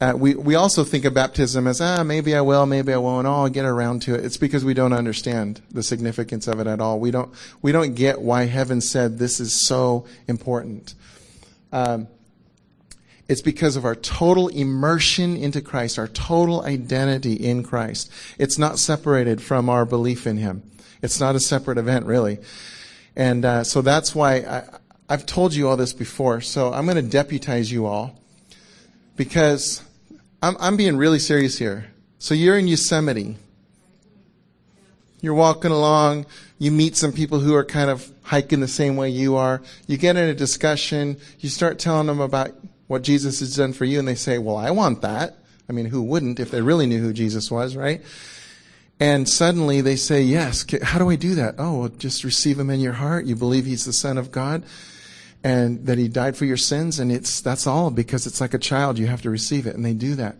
Uh, 0.01 0.13
we, 0.15 0.35
we 0.35 0.55
also 0.55 0.83
think 0.83 1.05
of 1.05 1.13
baptism 1.13 1.67
as, 1.67 1.79
ah, 1.79 2.03
maybe 2.03 2.35
I 2.35 2.41
will, 2.41 2.65
maybe 2.65 2.91
I 2.91 2.97
won't. 2.97 3.25
Oh, 3.25 3.31
I'll 3.31 3.49
get 3.49 3.63
around 3.63 4.01
to 4.03 4.15
it. 4.15 4.25
It's 4.25 4.35
because 4.35 4.65
we 4.65 4.73
don't 4.73 4.91
understand 4.91 5.61
the 5.71 5.83
significance 5.83 6.47
of 6.47 6.59
it 6.59 6.67
at 6.67 6.81
all. 6.81 6.99
We 6.99 7.11
don't, 7.11 7.33
we 7.61 7.71
don't 7.71 7.95
get 7.95 8.19
why 8.19 8.45
heaven 8.45 8.81
said 8.81 9.17
this 9.17 9.39
is 9.39 9.65
so 9.65 10.05
important. 10.27 10.95
Um, 11.71 12.09
it's 13.29 13.41
because 13.41 13.77
of 13.77 13.85
our 13.85 13.95
total 13.95 14.49
immersion 14.49 15.37
into 15.37 15.61
Christ, 15.61 15.97
our 15.97 16.09
total 16.09 16.61
identity 16.63 17.33
in 17.33 17.63
Christ. 17.63 18.11
It's 18.37 18.59
not 18.59 18.79
separated 18.79 19.41
from 19.41 19.69
our 19.69 19.85
belief 19.85 20.27
in 20.27 20.37
Him. 20.37 20.69
It's 21.01 21.19
not 21.19 21.35
a 21.35 21.39
separate 21.39 21.77
event, 21.77 22.05
really. 22.05 22.39
And 23.15 23.45
uh, 23.45 23.63
so 23.63 23.81
that's 23.81 24.13
why 24.13 24.35
I, 24.39 24.63
I've 25.07 25.25
told 25.25 25.53
you 25.53 25.69
all 25.69 25.77
this 25.77 25.93
before. 25.93 26.41
So 26.41 26.73
I'm 26.73 26.85
going 26.85 26.97
to 26.97 27.01
deputize 27.01 27.71
you 27.71 27.85
all 27.85 28.19
because 29.15 29.81
I'm, 30.45 30.55
I'm 30.59 30.77
being 30.77 30.95
really 30.95 31.17
serious 31.17 31.57
here. 31.57 31.87
So 32.19 32.35
you're 32.35 32.55
in 32.55 32.67
Yosemite. 32.67 33.35
You're 35.19 35.33
walking 35.33 35.71
along. 35.71 36.27
You 36.59 36.71
meet 36.71 36.95
some 36.95 37.11
people 37.11 37.39
who 37.39 37.55
are 37.55 37.65
kind 37.65 37.89
of 37.89 38.07
hiking 38.21 38.59
the 38.59 38.67
same 38.67 38.95
way 38.95 39.09
you 39.09 39.37
are. 39.37 39.63
You 39.87 39.97
get 39.97 40.17
in 40.17 40.29
a 40.29 40.35
discussion. 40.35 41.17
You 41.39 41.49
start 41.49 41.79
telling 41.79 42.05
them 42.05 42.19
about 42.19 42.51
what 42.85 43.01
Jesus 43.01 43.39
has 43.39 43.55
done 43.55 43.73
for 43.73 43.85
you, 43.85 43.97
and 43.97 44.07
they 44.07 44.13
say, 44.13 44.37
Well, 44.37 44.55
I 44.55 44.69
want 44.69 45.01
that. 45.01 45.39
I 45.67 45.71
mean, 45.71 45.87
who 45.87 46.03
wouldn't 46.03 46.39
if 46.39 46.51
they 46.51 46.61
really 46.61 46.85
knew 46.85 47.01
who 47.01 47.11
Jesus 47.11 47.49
was, 47.49 47.75
right? 47.75 48.03
And 48.99 49.27
suddenly 49.27 49.81
they 49.81 49.95
say, 49.95 50.21
Yes. 50.21 50.63
How 50.83 50.99
do 50.99 51.09
I 51.09 51.15
do 51.15 51.33
that? 51.33 51.55
Oh, 51.57 51.79
well, 51.79 51.89
just 51.89 52.23
receive 52.23 52.59
him 52.59 52.69
in 52.69 52.81
your 52.81 52.93
heart. 52.93 53.25
You 53.25 53.35
believe 53.35 53.65
he's 53.65 53.85
the 53.85 53.93
Son 53.93 54.19
of 54.19 54.31
God 54.31 54.63
and 55.45 55.85
that 55.85 55.99
he 55.99 56.07
died 56.07 56.35
for 56.35 56.45
your 56.45 56.57
sins 56.57 56.99
and 56.99 57.11
it's 57.11 57.39
that's 57.39 57.67
all 57.67 57.91
because 57.91 58.25
it's 58.25 58.41
like 58.41 58.55
a 58.55 58.57
child 58.57 58.97
you 58.97 59.05
have 59.05 59.21
to 59.21 59.29
receive 59.29 59.67
it 59.67 59.75
and 59.75 59.85
they 59.85 59.93
do 59.93 60.15
that. 60.15 60.35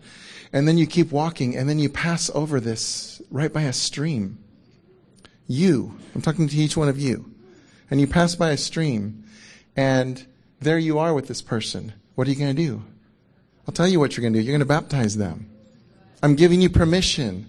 And 0.52 0.66
then 0.66 0.78
you 0.78 0.86
keep 0.88 1.12
walking 1.12 1.56
and 1.56 1.68
then 1.68 1.78
you 1.78 1.88
pass 1.88 2.28
over 2.34 2.58
this 2.58 3.22
right 3.30 3.52
by 3.52 3.62
a 3.62 3.72
stream. 3.72 4.38
You 5.46 5.96
i'm 6.12 6.22
talking 6.22 6.48
to 6.48 6.56
each 6.56 6.76
one 6.76 6.88
of 6.88 6.98
you 6.98 7.30
and 7.88 8.00
you 8.00 8.08
pass 8.08 8.34
by 8.34 8.50
a 8.50 8.56
stream 8.56 9.22
and 9.76 10.26
there 10.60 10.76
you 10.76 10.98
are 10.98 11.14
with 11.14 11.28
this 11.28 11.40
person. 11.40 11.92
What 12.16 12.26
are 12.26 12.30
you 12.32 12.36
going 12.36 12.56
to 12.56 12.60
do? 12.60 12.82
I'll 13.68 13.74
tell 13.74 13.86
you 13.86 14.00
what 14.00 14.16
you're 14.16 14.22
going 14.22 14.32
to 14.32 14.40
do. 14.40 14.44
You're 14.44 14.58
going 14.58 14.58
to 14.58 14.66
baptize 14.66 15.16
them. 15.16 15.48
I'm 16.20 16.34
giving 16.34 16.60
you 16.60 16.68
permission. 16.68 17.46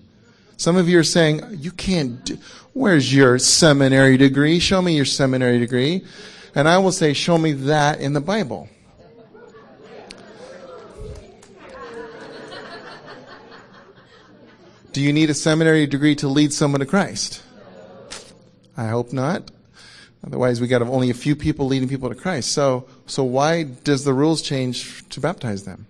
Some 0.58 0.76
of 0.76 0.88
you 0.88 1.00
are 1.00 1.04
saying 1.04 1.42
you 1.60 1.72
can't 1.72 2.24
do, 2.24 2.38
where's 2.74 3.12
your 3.12 3.40
seminary 3.40 4.18
degree? 4.18 4.60
Show 4.60 4.80
me 4.84 4.96
your 4.96 5.06
seminary 5.06 5.58
degree 5.58 6.06
and 6.56 6.68
I 6.68 6.78
will 6.78 6.92
say, 6.92 7.14
show 7.14 7.38
me 7.38 7.54
that 7.54 8.00
in 8.00 8.14
the 8.14 8.22
Bible. 8.22 8.70
Do 14.94 15.04
you 15.04 15.14
need 15.14 15.30
a 15.30 15.36
seminary 15.36 15.86
degree 15.86 16.16
to 16.16 16.28
lead 16.28 16.52
someone 16.52 16.80
to 16.80 16.86
Christ? 16.86 17.44
I 18.76 18.88
hope 18.88 19.14
not. 19.14 19.52
Otherwise, 20.26 20.60
we 20.60 20.68
got 20.68 20.82
only 20.82 21.10
a 21.10 21.14
few 21.14 21.36
people 21.36 21.68
leading 21.68 21.88
people 21.88 22.10
to 22.10 22.16
Christ. 22.16 22.52
So, 22.52 22.88
so 23.06 23.24
why 23.24 23.64
does 23.64 24.04
the 24.04 24.14
rules 24.14 24.42
change 24.42 25.08
to 25.10 25.20
baptize 25.20 25.66
them? 25.66 25.86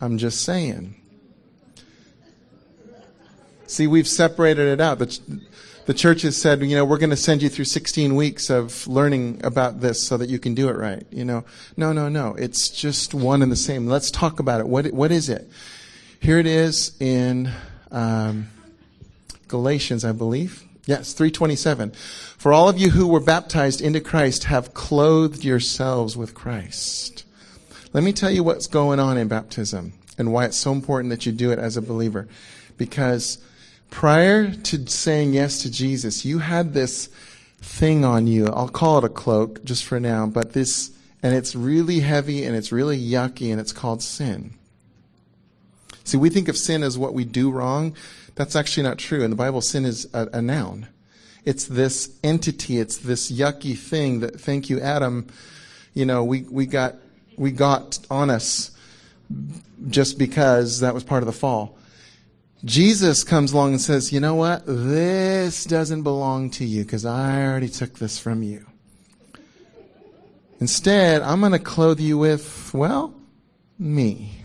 I'm 0.00 0.18
just 0.18 0.42
saying. 0.42 0.96
See, 3.66 3.86
we've 3.86 4.08
separated 4.08 4.66
it 4.66 4.80
out. 4.80 4.98
The 5.86 5.94
church 5.94 6.22
has 6.22 6.40
said, 6.40 6.62
you 6.62 6.76
know, 6.76 6.84
we're 6.84 6.98
going 6.98 7.10
to 7.10 7.16
send 7.16 7.42
you 7.42 7.48
through 7.48 7.64
16 7.64 8.14
weeks 8.14 8.50
of 8.50 8.86
learning 8.86 9.40
about 9.42 9.80
this 9.80 10.02
so 10.02 10.16
that 10.16 10.28
you 10.28 10.38
can 10.38 10.54
do 10.54 10.68
it 10.68 10.76
right. 10.76 11.04
You 11.10 11.24
know, 11.24 11.44
no, 11.76 11.92
no, 11.92 12.08
no. 12.08 12.34
It's 12.34 12.68
just 12.68 13.14
one 13.14 13.42
and 13.42 13.50
the 13.50 13.56
same. 13.56 13.86
Let's 13.86 14.10
talk 14.10 14.38
about 14.38 14.60
it. 14.60 14.68
What, 14.68 14.86
what 14.92 15.10
is 15.10 15.28
it? 15.28 15.48
Here 16.20 16.38
it 16.38 16.46
is 16.46 16.96
in 17.00 17.50
um, 17.90 18.48
Galatians, 19.48 20.04
I 20.04 20.12
believe. 20.12 20.62
Yes, 20.86 21.12
327. 21.12 21.90
For 21.90 22.52
all 22.52 22.68
of 22.68 22.78
you 22.78 22.90
who 22.90 23.06
were 23.06 23.20
baptized 23.20 23.80
into 23.80 24.00
Christ 24.00 24.44
have 24.44 24.74
clothed 24.74 25.44
yourselves 25.44 26.16
with 26.16 26.34
Christ. 26.34 27.24
Let 27.92 28.04
me 28.04 28.12
tell 28.12 28.30
you 28.30 28.42
what's 28.42 28.66
going 28.66 28.98
on 28.98 29.18
in 29.18 29.28
baptism 29.28 29.92
and 30.16 30.32
why 30.32 30.44
it's 30.44 30.56
so 30.56 30.72
important 30.72 31.10
that 31.10 31.26
you 31.26 31.32
do 31.32 31.50
it 31.50 31.58
as 31.58 31.76
a 31.76 31.82
believer. 31.82 32.28
Because 32.78 33.38
prior 33.92 34.50
to 34.50 34.86
saying 34.86 35.34
yes 35.34 35.62
to 35.62 35.70
Jesus, 35.70 36.24
you 36.24 36.38
had 36.38 36.72
this 36.72 37.08
thing 37.58 38.04
on 38.04 38.26
you. 38.26 38.46
I'll 38.48 38.68
call 38.68 38.98
it 38.98 39.04
a 39.04 39.08
cloak 39.08 39.62
just 39.64 39.84
for 39.84 40.00
now, 40.00 40.26
but 40.26 40.54
this, 40.54 40.90
and 41.22 41.34
it's 41.34 41.54
really 41.54 42.00
heavy 42.00 42.42
and 42.42 42.56
it's 42.56 42.72
really 42.72 42.98
yucky 42.98 43.52
and 43.52 43.60
it's 43.60 43.70
called 43.70 44.02
sin. 44.02 44.54
See, 46.04 46.16
we 46.16 46.30
think 46.30 46.48
of 46.48 46.56
sin 46.56 46.82
as 46.82 46.98
what 46.98 47.14
we 47.14 47.24
do 47.24 47.50
wrong. 47.50 47.94
That's 48.34 48.56
actually 48.56 48.82
not 48.84 48.98
true. 48.98 49.22
In 49.22 49.30
the 49.30 49.36
Bible, 49.36 49.60
sin 49.60 49.84
is 49.84 50.08
a, 50.14 50.26
a 50.32 50.42
noun. 50.42 50.88
It's 51.44 51.66
this 51.66 52.16
entity. 52.24 52.78
It's 52.78 52.96
this 52.96 53.30
yucky 53.30 53.76
thing 53.76 54.20
that, 54.20 54.40
thank 54.40 54.70
you, 54.70 54.80
Adam, 54.80 55.26
you 55.92 56.06
know, 56.06 56.24
we, 56.24 56.42
we 56.42 56.64
got, 56.64 56.96
we 57.36 57.52
got 57.52 57.98
on 58.10 58.30
us 58.30 58.70
just 59.88 60.18
because 60.18 60.80
that 60.80 60.94
was 60.94 61.04
part 61.04 61.22
of 61.22 61.26
the 61.26 61.32
fall. 61.32 61.76
Jesus 62.64 63.24
comes 63.24 63.52
along 63.52 63.72
and 63.72 63.80
says, 63.80 64.12
you 64.12 64.20
know 64.20 64.36
what? 64.36 64.62
This 64.66 65.64
doesn't 65.64 66.02
belong 66.02 66.50
to 66.50 66.64
you 66.64 66.84
because 66.84 67.04
I 67.04 67.44
already 67.44 67.68
took 67.68 67.98
this 67.98 68.18
from 68.18 68.42
you. 68.42 68.66
Instead, 70.60 71.22
I'm 71.22 71.40
going 71.40 71.52
to 71.52 71.58
clothe 71.58 71.98
you 71.98 72.16
with, 72.16 72.70
well, 72.72 73.14
me. 73.80 74.44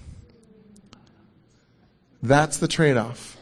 That's 2.23 2.57
the 2.57 2.67
trade 2.67 2.97
off. 2.97 3.37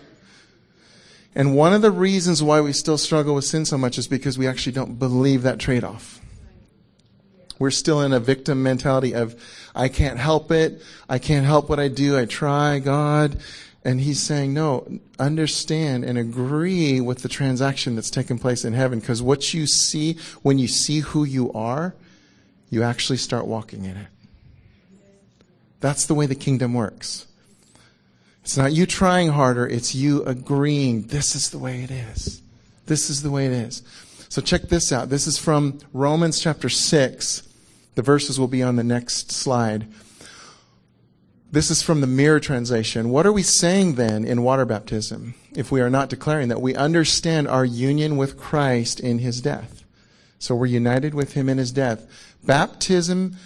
And 1.33 1.55
one 1.55 1.73
of 1.73 1.81
the 1.81 1.91
reasons 1.91 2.43
why 2.43 2.59
we 2.59 2.73
still 2.73 2.97
struggle 2.97 3.35
with 3.35 3.45
sin 3.45 3.65
so 3.65 3.77
much 3.77 3.97
is 3.97 4.09
because 4.09 4.37
we 4.37 4.47
actually 4.47 4.73
don't 4.73 4.99
believe 4.99 5.43
that 5.43 5.57
trade 5.57 5.85
off. 5.85 6.19
We're 7.59 7.71
still 7.71 8.01
in 8.01 8.11
a 8.11 8.19
victim 8.19 8.61
mentality 8.61 9.13
of, 9.13 9.41
I 9.73 9.87
can't 9.87 10.19
help 10.19 10.51
it. 10.51 10.81
I 11.07 11.19
can't 11.19 11.45
help 11.45 11.69
what 11.69 11.79
I 11.79 11.87
do. 11.87 12.17
I 12.17 12.25
try, 12.25 12.79
God. 12.79 13.39
And 13.85 14.01
he's 14.01 14.19
saying, 14.19 14.53
no, 14.53 14.99
understand 15.19 16.03
and 16.03 16.17
agree 16.17 16.99
with 16.99 17.21
the 17.21 17.29
transaction 17.29 17.95
that's 17.95 18.09
taking 18.09 18.39
place 18.39 18.65
in 18.65 18.73
heaven. 18.73 18.99
Because 18.99 19.21
what 19.21 19.53
you 19.53 19.67
see, 19.67 20.17
when 20.41 20.57
you 20.57 20.67
see 20.67 21.01
who 21.01 21.23
you 21.23 21.53
are, 21.53 21.93
you 22.71 22.81
actually 22.81 23.17
start 23.17 23.45
walking 23.45 23.85
in 23.85 23.95
it. 23.95 24.07
That's 25.81 26.07
the 26.07 26.15
way 26.15 26.25
the 26.25 26.33
kingdom 26.33 26.73
works. 26.73 27.27
It's 28.41 28.57
not 28.57 28.73
you 28.73 28.87
trying 28.87 29.29
harder, 29.29 29.67
it's 29.67 29.93
you 29.93 30.23
agreeing, 30.23 31.03
this 31.03 31.35
is 31.35 31.51
the 31.51 31.59
way 31.59 31.83
it 31.83 31.91
is. 31.91 32.41
This 32.87 33.09
is 33.09 33.21
the 33.21 33.31
way 33.31 33.45
it 33.45 33.51
is. 33.51 33.83
So 34.29 34.41
check 34.41 34.63
this 34.63 34.91
out. 34.91 35.09
This 35.09 35.27
is 35.27 35.37
from 35.37 35.79
Romans 35.93 36.39
chapter 36.39 36.69
6. 36.69 37.47
The 37.93 38.01
verses 38.01 38.39
will 38.39 38.47
be 38.47 38.61
on 38.61 38.75
the 38.75 38.83
next 38.83 39.31
slide. 39.31 39.87
This 41.55 41.71
is 41.71 41.81
from 41.81 42.01
the 42.01 42.05
Mirror 42.05 42.41
translation. 42.41 43.11
What 43.11 43.25
are 43.25 43.31
we 43.31 43.41
saying 43.41 43.95
then 43.95 44.25
in 44.25 44.43
water 44.43 44.65
baptism 44.65 45.35
if 45.53 45.71
we 45.71 45.79
are 45.79 45.89
not 45.89 46.09
declaring 46.09 46.49
that 46.49 46.61
we 46.61 46.75
understand 46.75 47.47
our 47.47 47.63
union 47.63 48.17
with 48.17 48.37
Christ 48.37 48.99
in 48.99 49.19
his 49.19 49.39
death? 49.39 49.85
So 50.37 50.53
we're 50.53 50.65
united 50.65 51.13
with 51.13 51.31
him 51.31 51.47
in 51.47 51.57
his 51.57 51.71
death. 51.71 52.05
Baptism 52.43 53.37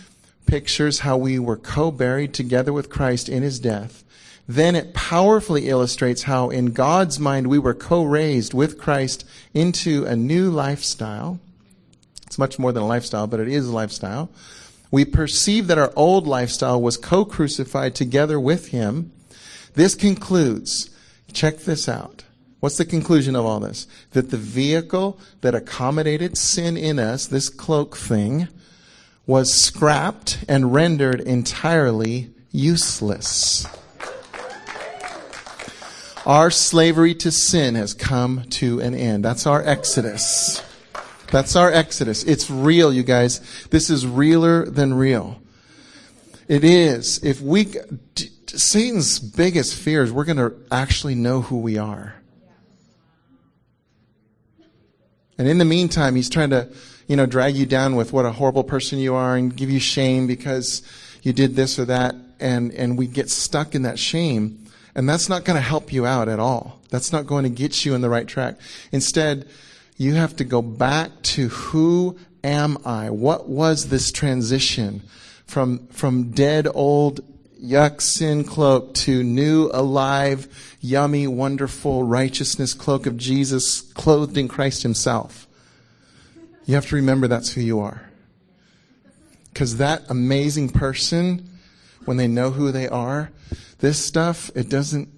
pictures 0.47 1.01
how 1.01 1.17
we 1.17 1.37
were 1.37 1.55
co-buried 1.55 2.33
together 2.33 2.73
with 2.73 2.89
Christ 2.89 3.29
in 3.29 3.43
his 3.43 3.59
death. 3.59 4.03
Then 4.47 4.75
it 4.75 4.95
powerfully 4.95 5.69
illustrates 5.69 6.23
how 6.23 6.49
in 6.49 6.71
God's 6.71 7.19
mind 7.19 7.45
we 7.45 7.59
were 7.59 7.75
co-raised 7.75 8.55
with 8.55 8.79
Christ 8.79 9.23
into 9.53 10.05
a 10.05 10.15
new 10.15 10.49
lifestyle. 10.49 11.39
It's 12.25 12.39
much 12.39 12.57
more 12.57 12.71
than 12.71 12.81
a 12.81 12.87
lifestyle, 12.87 13.27
but 13.27 13.39
it 13.39 13.49
is 13.49 13.67
a 13.67 13.71
lifestyle 13.71 14.31
we 14.91 15.05
perceive 15.05 15.67
that 15.67 15.77
our 15.77 15.93
old 15.95 16.27
lifestyle 16.27 16.81
was 16.81 16.97
co-crucified 16.97 17.95
together 17.95 18.39
with 18.39 18.69
him. 18.69 19.11
This 19.75 19.95
concludes, 19.95 20.89
check 21.31 21.59
this 21.59 21.87
out. 21.87 22.23
What's 22.59 22.77
the 22.77 22.85
conclusion 22.85 23.35
of 23.35 23.45
all 23.45 23.59
this? 23.59 23.87
That 24.11 24.31
the 24.31 24.37
vehicle 24.37 25.19
that 25.41 25.55
accommodated 25.55 26.37
sin 26.37 26.75
in 26.75 26.99
us, 26.99 27.27
this 27.27 27.49
cloak 27.49 27.95
thing, 27.95 28.47
was 29.25 29.53
scrapped 29.53 30.43
and 30.49 30.73
rendered 30.73 31.21
entirely 31.21 32.31
useless. 32.51 33.65
Our 36.25 36.51
slavery 36.51 37.15
to 37.15 37.31
sin 37.31 37.75
has 37.75 37.93
come 37.93 38.43
to 38.49 38.81
an 38.81 38.93
end. 38.93 39.23
That's 39.23 39.47
our 39.47 39.63
exodus. 39.63 40.61
That's 41.31 41.55
our 41.55 41.71
Exodus. 41.71 42.23
It's 42.23 42.49
real, 42.49 42.91
you 42.91 43.03
guys. 43.03 43.39
This 43.67 43.89
is 43.89 44.05
realer 44.05 44.65
than 44.65 44.93
real. 44.93 45.41
It 46.47 46.63
is. 46.63 47.23
If 47.23 47.41
we, 47.41 47.67
Satan's 48.47 49.19
biggest 49.19 49.75
fear 49.75 50.03
is 50.03 50.11
we're 50.11 50.25
going 50.25 50.37
to 50.37 50.55
actually 50.71 51.15
know 51.15 51.41
who 51.41 51.59
we 51.59 51.77
are. 51.77 52.15
And 55.37 55.47
in 55.47 55.59
the 55.59 55.65
meantime, 55.65 56.15
he's 56.15 56.29
trying 56.29 56.49
to, 56.49 56.67
you 57.07 57.15
know, 57.15 57.25
drag 57.25 57.55
you 57.55 57.65
down 57.65 57.95
with 57.95 58.11
what 58.11 58.25
a 58.25 58.31
horrible 58.31 58.63
person 58.63 58.99
you 58.99 59.13
are 59.13 59.37
and 59.37 59.55
give 59.55 59.69
you 59.69 59.79
shame 59.79 60.27
because 60.27 60.81
you 61.21 61.31
did 61.31 61.55
this 61.55 61.79
or 61.79 61.85
that. 61.85 62.15
And, 62.39 62.73
and 62.73 62.97
we 62.97 63.07
get 63.07 63.29
stuck 63.29 63.75
in 63.75 63.83
that 63.83 63.99
shame. 63.99 64.65
And 64.95 65.07
that's 65.07 65.29
not 65.29 65.45
going 65.45 65.55
to 65.55 65.61
help 65.61 65.93
you 65.93 66.05
out 66.05 66.27
at 66.27 66.39
all. 66.39 66.81
That's 66.89 67.13
not 67.13 67.27
going 67.27 67.43
to 67.43 67.49
get 67.49 67.85
you 67.85 67.93
in 67.93 68.01
the 68.01 68.09
right 68.09 68.27
track. 68.27 68.55
Instead, 68.91 69.47
you 69.99 70.15
have 70.15 70.37
to 70.37 70.45
go 70.45 70.61
back 70.61 71.11
to 71.21 71.49
who 71.49 72.17
am 72.41 72.77
I? 72.85 73.09
What 73.09 73.49
was 73.49 73.89
this 73.89 74.13
transition 74.13 75.03
from, 75.45 75.87
from 75.87 76.31
dead 76.31 76.69
old 76.73 77.19
yuck 77.61 78.01
sin 78.01 78.45
cloak 78.45 78.93
to 78.93 79.21
new 79.21 79.69
alive, 79.73 80.77
yummy, 80.79 81.27
wonderful 81.27 82.03
righteousness 82.03 82.73
cloak 82.73 83.07
of 83.07 83.17
Jesus 83.17 83.81
clothed 83.81 84.37
in 84.37 84.47
Christ 84.47 84.83
himself? 84.83 85.49
You 86.63 86.75
have 86.75 86.87
to 86.87 86.95
remember 86.95 87.27
that's 87.27 87.51
who 87.51 87.61
you 87.61 87.81
are. 87.81 88.09
Because 89.51 89.77
that 89.77 90.09
amazing 90.09 90.69
person, 90.69 91.49
when 92.05 92.15
they 92.15 92.27
know 92.27 92.51
who 92.51 92.71
they 92.71 92.87
are, 92.87 93.31
this 93.79 94.03
stuff, 94.03 94.49
it 94.55 94.69
doesn't, 94.69 95.09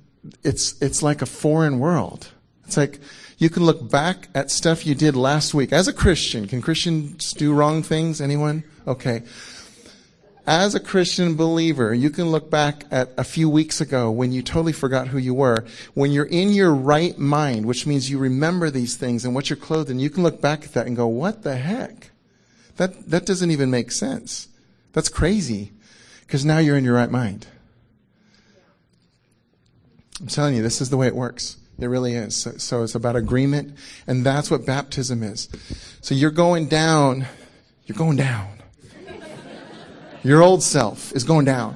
it's, 0.43 0.81
it's 0.81 1.03
like 1.03 1.21
a 1.21 1.27
foreign 1.27 1.77
world. 1.77 2.29
It's 2.65 2.77
like, 2.77 2.99
you 3.41 3.49
can 3.49 3.65
look 3.65 3.89
back 3.89 4.27
at 4.35 4.51
stuff 4.51 4.85
you 4.85 4.93
did 4.93 5.15
last 5.15 5.55
week. 5.55 5.73
As 5.73 5.87
a 5.87 5.93
Christian, 5.93 6.47
can 6.47 6.61
Christians 6.61 7.33
do 7.33 7.55
wrong 7.55 7.81
things? 7.81 8.21
Anyone? 8.21 8.63
Okay. 8.85 9.23
As 10.45 10.75
a 10.75 10.79
Christian 10.79 11.35
believer, 11.35 11.91
you 11.91 12.11
can 12.11 12.29
look 12.29 12.51
back 12.51 12.83
at 12.91 13.09
a 13.17 13.23
few 13.23 13.49
weeks 13.49 13.81
ago 13.81 14.11
when 14.11 14.31
you 14.31 14.43
totally 14.43 14.73
forgot 14.73 15.07
who 15.07 15.17
you 15.17 15.33
were. 15.33 15.65
When 15.95 16.11
you're 16.11 16.25
in 16.25 16.51
your 16.51 16.71
right 16.71 17.17
mind, 17.17 17.65
which 17.65 17.87
means 17.87 18.11
you 18.11 18.19
remember 18.19 18.69
these 18.69 18.95
things 18.95 19.25
and 19.25 19.33
what 19.33 19.49
you're 19.49 19.57
clothed 19.57 19.89
in, 19.89 19.99
you 19.99 20.11
can 20.11 20.21
look 20.21 20.39
back 20.39 20.63
at 20.63 20.73
that 20.73 20.85
and 20.85 20.95
go, 20.95 21.07
what 21.07 21.41
the 21.41 21.55
heck? 21.55 22.11
That, 22.77 23.09
that 23.09 23.25
doesn't 23.25 23.49
even 23.49 23.71
make 23.71 23.91
sense. 23.91 24.49
That's 24.93 25.09
crazy. 25.09 25.71
Because 26.19 26.45
now 26.45 26.59
you're 26.59 26.77
in 26.77 26.85
your 26.85 26.93
right 26.93 27.09
mind. 27.09 27.47
I'm 30.19 30.27
telling 30.27 30.53
you, 30.53 30.61
this 30.61 30.79
is 30.79 30.91
the 30.91 30.97
way 30.97 31.07
it 31.07 31.15
works. 31.15 31.57
It 31.79 31.87
really 31.87 32.13
is. 32.13 32.35
So, 32.35 32.51
so, 32.57 32.83
it's 32.83 32.95
about 32.95 33.15
agreement, 33.15 33.75
and 34.05 34.23
that's 34.23 34.51
what 34.51 34.65
baptism 34.65 35.23
is. 35.23 35.49
So 36.01 36.13
you're 36.13 36.29
going 36.29 36.67
down, 36.67 37.25
you're 37.85 37.97
going 37.97 38.17
down. 38.17 38.47
Your 40.23 40.43
old 40.43 40.61
self 40.61 41.11
is 41.13 41.23
going 41.23 41.45
down. 41.45 41.75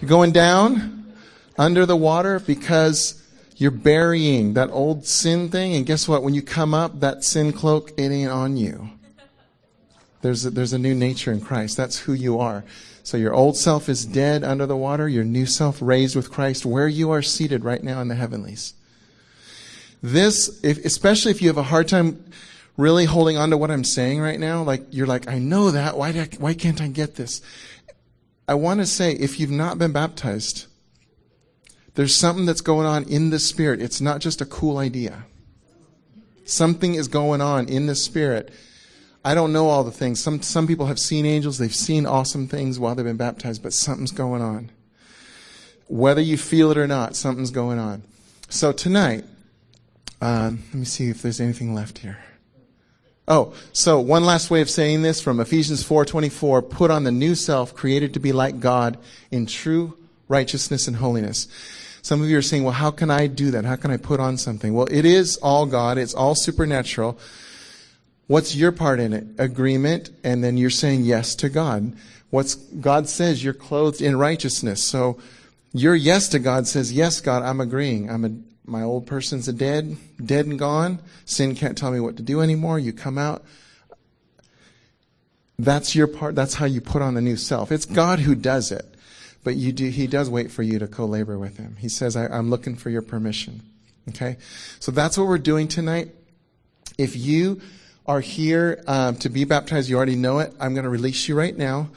You're 0.00 0.08
going 0.08 0.32
down 0.32 1.12
under 1.58 1.84
the 1.84 1.96
water 1.96 2.40
because 2.40 3.22
you're 3.56 3.70
burying 3.70 4.54
that 4.54 4.70
old 4.70 5.06
sin 5.06 5.50
thing, 5.50 5.74
and 5.74 5.86
guess 5.86 6.08
what? 6.08 6.22
When 6.22 6.34
you 6.34 6.42
come 6.42 6.74
up, 6.74 7.00
that 7.00 7.24
sin 7.24 7.52
cloak, 7.52 7.92
it 7.96 8.10
ain't 8.10 8.30
on 8.30 8.56
you. 8.56 8.90
There's 10.22 10.46
a, 10.46 10.50
there's 10.50 10.72
a 10.72 10.78
new 10.78 10.94
nature 10.94 11.32
in 11.32 11.40
Christ. 11.40 11.76
That's 11.76 11.98
who 11.98 12.14
you 12.14 12.40
are. 12.40 12.64
So 13.02 13.18
your 13.18 13.34
old 13.34 13.58
self 13.58 13.90
is 13.90 14.06
dead 14.06 14.42
under 14.42 14.64
the 14.64 14.76
water, 14.76 15.06
your 15.06 15.24
new 15.24 15.44
self 15.44 15.78
raised 15.82 16.16
with 16.16 16.30
Christ, 16.30 16.64
where 16.64 16.88
you 16.88 17.10
are 17.10 17.20
seated 17.20 17.62
right 17.62 17.82
now 17.82 18.00
in 18.00 18.08
the 18.08 18.14
heavenlies. 18.14 18.72
This, 20.04 20.62
if, 20.62 20.84
especially 20.84 21.30
if 21.30 21.40
you 21.40 21.48
have 21.48 21.56
a 21.56 21.62
hard 21.62 21.88
time 21.88 22.22
really 22.76 23.06
holding 23.06 23.38
on 23.38 23.48
to 23.48 23.56
what 23.56 23.70
I'm 23.70 23.84
saying 23.84 24.20
right 24.20 24.38
now, 24.38 24.62
like 24.62 24.82
you're 24.90 25.06
like, 25.06 25.28
I 25.28 25.38
know 25.38 25.70
that. 25.70 25.96
Why, 25.96 26.10
I, 26.10 26.28
why 26.38 26.52
can't 26.52 26.82
I 26.82 26.88
get 26.88 27.14
this? 27.14 27.40
I 28.46 28.52
want 28.52 28.80
to 28.80 28.86
say, 28.86 29.12
if 29.12 29.40
you've 29.40 29.50
not 29.50 29.78
been 29.78 29.92
baptized, 29.92 30.66
there's 31.94 32.14
something 32.14 32.44
that's 32.44 32.60
going 32.60 32.86
on 32.86 33.04
in 33.04 33.30
the 33.30 33.38
spirit. 33.38 33.80
It's 33.80 34.02
not 34.02 34.20
just 34.20 34.42
a 34.42 34.44
cool 34.44 34.76
idea. 34.76 35.24
Something 36.44 36.96
is 36.96 37.08
going 37.08 37.40
on 37.40 37.66
in 37.66 37.86
the 37.86 37.94
spirit. 37.94 38.52
I 39.24 39.34
don't 39.34 39.54
know 39.54 39.68
all 39.68 39.84
the 39.84 39.90
things. 39.90 40.22
Some, 40.22 40.42
some 40.42 40.66
people 40.66 40.84
have 40.84 40.98
seen 40.98 41.24
angels. 41.24 41.56
They've 41.56 41.74
seen 41.74 42.04
awesome 42.04 42.46
things 42.46 42.78
while 42.78 42.94
they've 42.94 43.06
been 43.06 43.16
baptized, 43.16 43.62
but 43.62 43.72
something's 43.72 44.12
going 44.12 44.42
on. 44.42 44.70
Whether 45.88 46.20
you 46.20 46.36
feel 46.36 46.70
it 46.70 46.76
or 46.76 46.86
not, 46.86 47.16
something's 47.16 47.50
going 47.50 47.78
on. 47.78 48.02
So 48.50 48.70
tonight, 48.70 49.24
um, 50.24 50.62
let 50.68 50.74
me 50.74 50.84
see 50.84 51.10
if 51.10 51.22
there's 51.22 51.40
anything 51.40 51.74
left 51.74 51.98
here. 51.98 52.18
Oh, 53.26 53.54
so 53.72 54.00
one 54.00 54.24
last 54.24 54.50
way 54.50 54.60
of 54.60 54.68
saying 54.68 55.02
this 55.02 55.20
from 55.20 55.40
Ephesians 55.40 55.82
4:24, 55.84 56.62
put 56.68 56.90
on 56.90 57.04
the 57.04 57.12
new 57.12 57.34
self 57.34 57.74
created 57.74 58.14
to 58.14 58.20
be 58.20 58.32
like 58.32 58.60
God 58.60 58.98
in 59.30 59.46
true 59.46 59.96
righteousness 60.28 60.86
and 60.86 60.96
holiness. 60.96 61.46
Some 62.02 62.22
of 62.22 62.28
you 62.28 62.36
are 62.36 62.42
saying, 62.42 62.64
well, 62.64 62.72
how 62.72 62.90
can 62.90 63.10
I 63.10 63.26
do 63.26 63.50
that? 63.52 63.64
How 63.64 63.76
can 63.76 63.90
I 63.90 63.96
put 63.96 64.20
on 64.20 64.36
something? 64.36 64.74
Well, 64.74 64.88
it 64.90 65.06
is 65.06 65.38
all 65.38 65.64
God. 65.64 65.96
It's 65.96 66.12
all 66.14 66.34
supernatural. 66.34 67.18
What's 68.26 68.54
your 68.54 68.72
part 68.72 69.00
in 69.00 69.12
it? 69.12 69.26
Agreement, 69.38 70.10
and 70.22 70.44
then 70.44 70.56
you're 70.56 70.70
saying 70.70 71.04
yes 71.04 71.34
to 71.36 71.48
God. 71.48 71.94
What's 72.30 72.54
God 72.56 73.08
says 73.08 73.44
you're 73.44 73.54
clothed 73.54 74.02
in 74.02 74.18
righteousness. 74.18 74.86
So 74.86 75.18
your 75.72 75.94
yes 75.94 76.28
to 76.28 76.38
God 76.38 76.66
says, 76.66 76.92
yes, 76.92 77.20
God, 77.20 77.42
I'm 77.42 77.60
agreeing. 77.60 78.10
I'm 78.10 78.24
a, 78.24 78.30
my 78.64 78.82
old 78.82 79.06
person's 79.06 79.46
a 79.48 79.52
dead, 79.52 79.96
dead 80.24 80.46
and 80.46 80.58
gone. 80.58 81.00
Sin 81.24 81.54
can't 81.54 81.76
tell 81.76 81.90
me 81.90 82.00
what 82.00 82.16
to 82.16 82.22
do 82.22 82.40
anymore. 82.40 82.78
You 82.78 82.92
come 82.92 83.18
out. 83.18 83.44
That's 85.58 85.94
your 85.94 86.06
part. 86.06 86.34
That's 86.34 86.54
how 86.54 86.66
you 86.66 86.80
put 86.80 87.02
on 87.02 87.14
the 87.14 87.20
new 87.20 87.36
self. 87.36 87.70
It's 87.70 87.84
God 87.84 88.20
who 88.20 88.34
does 88.34 88.72
it. 88.72 88.94
But 89.44 89.56
you 89.56 89.72
do, 89.72 89.88
he 89.88 90.06
does 90.06 90.30
wait 90.30 90.50
for 90.50 90.62
you 90.62 90.78
to 90.78 90.86
co-labor 90.86 91.38
with 91.38 91.58
him. 91.58 91.76
He 91.78 91.90
says, 91.90 92.16
I, 92.16 92.36
am 92.36 92.48
looking 92.48 92.76
for 92.76 92.88
your 92.88 93.02
permission. 93.02 93.60
Okay? 94.08 94.38
So 94.80 94.90
that's 94.90 95.18
what 95.18 95.26
we're 95.26 95.38
doing 95.38 95.68
tonight. 95.68 96.08
If 96.96 97.14
you 97.16 97.60
are 98.06 98.20
here 98.20 98.82
um, 98.86 99.16
to 99.16 99.28
be 99.28 99.44
baptized, 99.44 99.90
you 99.90 99.96
already 99.96 100.16
know 100.16 100.38
it. 100.38 100.54
I'm 100.58 100.72
going 100.72 100.84
to 100.84 100.90
release 100.90 101.28
you 101.28 101.36
right 101.36 101.56
now 101.56 101.90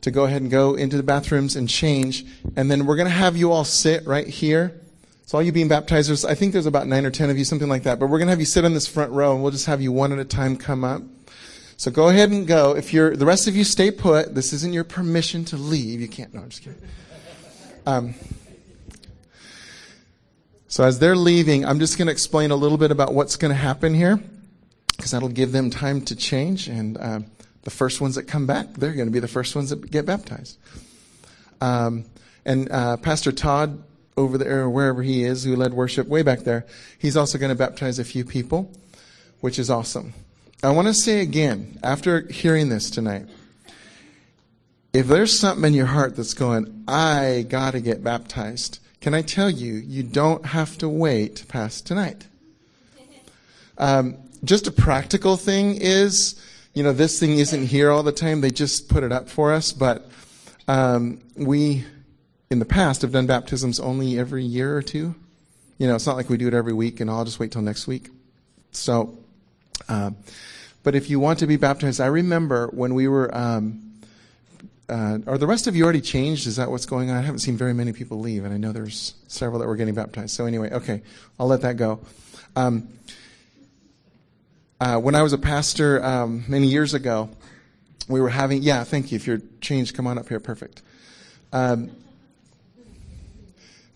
to 0.00 0.10
go 0.10 0.24
ahead 0.24 0.42
and 0.42 0.50
go 0.50 0.74
into 0.74 0.96
the 0.96 1.02
bathrooms 1.02 1.54
and 1.54 1.68
change. 1.68 2.24
And 2.56 2.70
then 2.70 2.84
we're 2.84 2.96
going 2.96 3.08
to 3.08 3.14
have 3.14 3.36
you 3.36 3.52
all 3.52 3.64
sit 3.64 4.06
right 4.06 4.26
here. 4.26 4.80
So 5.28 5.36
all 5.36 5.42
you 5.42 5.52
being 5.52 5.68
baptizers, 5.68 6.26
I 6.26 6.34
think 6.34 6.54
there's 6.54 6.64
about 6.64 6.86
nine 6.86 7.04
or 7.04 7.10
ten 7.10 7.28
of 7.28 7.36
you, 7.36 7.44
something 7.44 7.68
like 7.68 7.82
that. 7.82 7.98
But 7.98 8.06
we're 8.06 8.16
going 8.16 8.28
to 8.28 8.32
have 8.32 8.40
you 8.40 8.46
sit 8.46 8.64
on 8.64 8.72
this 8.72 8.88
front 8.88 9.12
row, 9.12 9.34
and 9.34 9.42
we'll 9.42 9.52
just 9.52 9.66
have 9.66 9.82
you 9.82 9.92
one 9.92 10.10
at 10.10 10.18
a 10.18 10.24
time 10.24 10.56
come 10.56 10.84
up. 10.84 11.02
So 11.76 11.90
go 11.90 12.08
ahead 12.08 12.30
and 12.30 12.46
go. 12.46 12.74
If 12.74 12.94
you're, 12.94 13.14
the 13.14 13.26
rest 13.26 13.46
of 13.46 13.54
you 13.54 13.62
stay 13.62 13.90
put. 13.90 14.34
This 14.34 14.54
isn't 14.54 14.72
your 14.72 14.84
permission 14.84 15.44
to 15.44 15.58
leave. 15.58 16.00
You 16.00 16.08
can't. 16.08 16.32
No, 16.32 16.40
I'm 16.40 16.48
just 16.48 16.62
kidding. 16.62 16.80
Um, 17.84 18.14
so 20.66 20.84
as 20.84 20.98
they're 20.98 21.14
leaving, 21.14 21.66
I'm 21.66 21.78
just 21.78 21.98
going 21.98 22.06
to 22.06 22.12
explain 22.12 22.50
a 22.50 22.56
little 22.56 22.78
bit 22.78 22.90
about 22.90 23.12
what's 23.12 23.36
going 23.36 23.50
to 23.50 23.60
happen 23.60 23.92
here, 23.92 24.18
because 24.96 25.10
that'll 25.10 25.28
give 25.28 25.52
them 25.52 25.68
time 25.68 26.00
to 26.06 26.16
change. 26.16 26.68
And 26.68 26.96
uh, 26.96 27.20
the 27.64 27.70
first 27.70 28.00
ones 28.00 28.14
that 28.14 28.22
come 28.22 28.46
back, 28.46 28.72
they're 28.72 28.94
going 28.94 29.08
to 29.08 29.12
be 29.12 29.20
the 29.20 29.28
first 29.28 29.54
ones 29.54 29.68
that 29.68 29.90
get 29.90 30.06
baptized. 30.06 30.56
Um, 31.60 32.06
and 32.46 32.72
uh, 32.72 32.96
Pastor 32.96 33.30
Todd 33.30 33.84
over 34.18 34.36
there, 34.36 34.60
or 34.60 34.70
wherever 34.70 35.02
he 35.02 35.24
is, 35.24 35.44
who 35.44 35.56
led 35.56 35.72
worship 35.72 36.08
way 36.08 36.22
back 36.22 36.40
there, 36.40 36.66
he's 36.98 37.16
also 37.16 37.38
going 37.38 37.50
to 37.50 37.54
baptize 37.54 37.98
a 37.98 38.04
few 38.04 38.24
people, 38.24 38.70
which 39.40 39.58
is 39.58 39.70
awesome. 39.70 40.12
I 40.62 40.70
want 40.70 40.88
to 40.88 40.94
say 40.94 41.20
again, 41.20 41.78
after 41.82 42.22
hearing 42.30 42.68
this 42.68 42.90
tonight, 42.90 43.26
if 44.92 45.06
there's 45.06 45.38
something 45.38 45.64
in 45.64 45.74
your 45.74 45.86
heart 45.86 46.16
that's 46.16 46.34
going, 46.34 46.84
I 46.88 47.46
got 47.48 47.72
to 47.72 47.80
get 47.80 48.02
baptized 48.02 48.80
can 49.00 49.14
I 49.14 49.22
tell 49.22 49.48
you, 49.48 49.74
you 49.74 50.02
don't 50.02 50.44
have 50.44 50.76
to 50.78 50.88
wait 50.88 51.46
past 51.48 51.86
tonight. 51.86 52.26
Um, 53.80 54.16
just 54.42 54.66
a 54.66 54.72
practical 54.72 55.36
thing 55.36 55.76
is, 55.80 56.34
you 56.74 56.82
know, 56.82 56.92
this 56.92 57.20
thing 57.20 57.38
isn't 57.38 57.66
here 57.66 57.92
all 57.92 58.02
the 58.02 58.10
time. 58.10 58.40
They 58.40 58.50
just 58.50 58.88
put 58.88 59.04
it 59.04 59.12
up 59.12 59.28
for 59.28 59.52
us, 59.52 59.70
but 59.70 60.10
um, 60.66 61.20
we, 61.36 61.84
in 62.50 62.58
the 62.58 62.64
past, 62.64 63.02
have 63.02 63.12
done 63.12 63.26
baptisms 63.26 63.78
only 63.78 64.18
every 64.18 64.44
year 64.44 64.76
or 64.76 64.82
two. 64.82 65.14
You 65.78 65.86
know, 65.86 65.94
it's 65.94 66.06
not 66.06 66.16
like 66.16 66.28
we 66.28 66.36
do 66.36 66.48
it 66.48 66.54
every 66.54 66.72
week, 66.72 67.00
and 67.00 67.10
I'll 67.10 67.24
just 67.24 67.38
wait 67.38 67.52
till 67.52 67.62
next 67.62 67.86
week. 67.86 68.08
So, 68.72 69.16
uh, 69.88 70.10
but 70.82 70.94
if 70.94 71.10
you 71.10 71.20
want 71.20 71.38
to 71.40 71.46
be 71.46 71.56
baptized, 71.56 72.00
I 72.00 72.06
remember 72.06 72.68
when 72.68 72.94
we 72.94 73.08
were. 73.08 73.34
Um, 73.36 73.84
uh, 74.90 75.18
are 75.26 75.36
the 75.36 75.46
rest 75.46 75.66
of 75.66 75.76
you 75.76 75.84
already 75.84 76.00
changed? 76.00 76.46
Is 76.46 76.56
that 76.56 76.70
what's 76.70 76.86
going 76.86 77.10
on? 77.10 77.18
I 77.18 77.20
haven't 77.20 77.40
seen 77.40 77.58
very 77.58 77.74
many 77.74 77.92
people 77.92 78.20
leave, 78.20 78.46
and 78.46 78.54
I 78.54 78.56
know 78.56 78.72
there's 78.72 79.14
several 79.26 79.60
that 79.60 79.66
were 79.66 79.76
getting 79.76 79.92
baptized. 79.92 80.30
So 80.30 80.46
anyway, 80.46 80.70
okay, 80.70 81.02
I'll 81.38 81.46
let 81.46 81.60
that 81.60 81.76
go. 81.76 82.00
Um, 82.56 82.88
uh, 84.80 84.98
when 84.98 85.14
I 85.14 85.22
was 85.22 85.34
a 85.34 85.38
pastor 85.38 86.02
um, 86.02 86.44
many 86.48 86.68
years 86.68 86.94
ago, 86.94 87.28
we 88.08 88.20
were 88.22 88.30
having. 88.30 88.62
Yeah, 88.62 88.82
thank 88.84 89.12
you. 89.12 89.16
If 89.16 89.26
you're 89.26 89.42
changed, 89.60 89.94
come 89.94 90.06
on 90.06 90.16
up 90.16 90.26
here. 90.26 90.40
Perfect. 90.40 90.80
Um, 91.52 91.90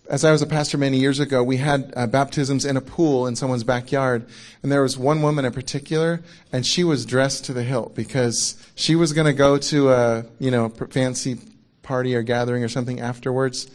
as 0.09 0.25
I 0.25 0.31
was 0.31 0.41
a 0.41 0.47
pastor 0.47 0.77
many 0.77 0.99
years 0.99 1.19
ago, 1.19 1.41
we 1.43 1.57
had 1.57 1.93
uh, 1.95 2.07
baptisms 2.07 2.65
in 2.65 2.75
a 2.75 2.81
pool 2.81 3.25
in 3.25 3.35
someone's 3.35 3.63
backyard. 3.63 4.25
And 4.61 4.71
there 4.71 4.81
was 4.81 4.97
one 4.97 5.21
woman 5.21 5.45
in 5.45 5.53
particular, 5.53 6.21
and 6.51 6.65
she 6.65 6.83
was 6.83 7.05
dressed 7.05 7.45
to 7.45 7.53
the 7.53 7.63
hilt 7.63 7.95
because 7.95 8.55
she 8.75 8.95
was 8.95 9.13
going 9.13 9.27
to 9.27 9.33
go 9.33 9.57
to 9.57 9.91
a, 9.91 10.25
you 10.39 10.51
know, 10.51 10.69
fancy 10.69 11.39
party 11.83 12.15
or 12.15 12.21
gathering 12.21 12.63
or 12.63 12.69
something 12.69 12.99
afterwards. 12.99 13.69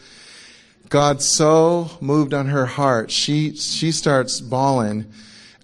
God 0.89 1.21
so 1.21 1.89
moved 1.99 2.33
on 2.33 2.47
her 2.47 2.65
heart. 2.65 3.11
She, 3.11 3.55
she 3.55 3.91
starts 3.91 4.39
bawling, 4.39 5.11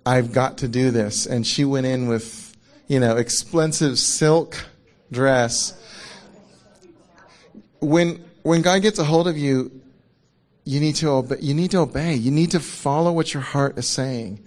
I've 0.05 0.31
got 0.31 0.59
to 0.59 0.67
do 0.67 0.91
this. 0.91 1.25
And 1.25 1.45
she 1.45 1.65
went 1.65 1.85
in 1.85 2.07
with, 2.07 2.55
you 2.87 2.99
know, 2.99 3.17
expensive 3.17 3.99
silk 3.99 4.65
dress. 5.11 5.79
When, 7.79 8.23
when 8.43 8.61
God 8.61 8.81
gets 8.81 8.99
a 8.99 9.03
hold 9.03 9.27
of 9.27 9.37
you, 9.37 9.81
you 10.65 10.79
need 10.79 10.95
to 10.95 11.09
obey. 11.09 11.37
You 11.39 11.53
need 11.53 11.71
to 11.71 11.77
obey. 11.77 12.15
You 12.15 12.31
need 12.31 12.51
to 12.51 12.59
follow 12.59 13.11
what 13.11 13.33
your 13.33 13.43
heart 13.43 13.77
is 13.77 13.87
saying. 13.87 14.43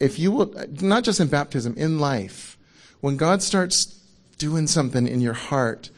If 0.00 0.18
you 0.18 0.32
will, 0.32 0.54
not 0.80 1.04
just 1.04 1.20
in 1.20 1.28
baptism, 1.28 1.74
in 1.76 2.00
life, 2.00 2.58
when 3.00 3.16
God 3.16 3.42
starts 3.42 4.00
doing 4.38 4.66
something 4.66 5.06
in 5.06 5.20
your 5.20 5.34
heart, 5.34 5.90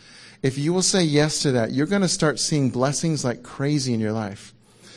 if 0.42 0.58
you 0.58 0.74
will 0.74 0.82
say 0.82 1.02
yes 1.02 1.40
to 1.40 1.52
that, 1.52 1.72
you're 1.72 1.86
going 1.86 2.02
to 2.02 2.08
start 2.08 2.38
seeing 2.38 2.68
blessings 2.68 3.24
like 3.24 3.42
crazy 3.42 3.94
in 3.94 4.00
your 4.00 4.12
life. 4.12 4.52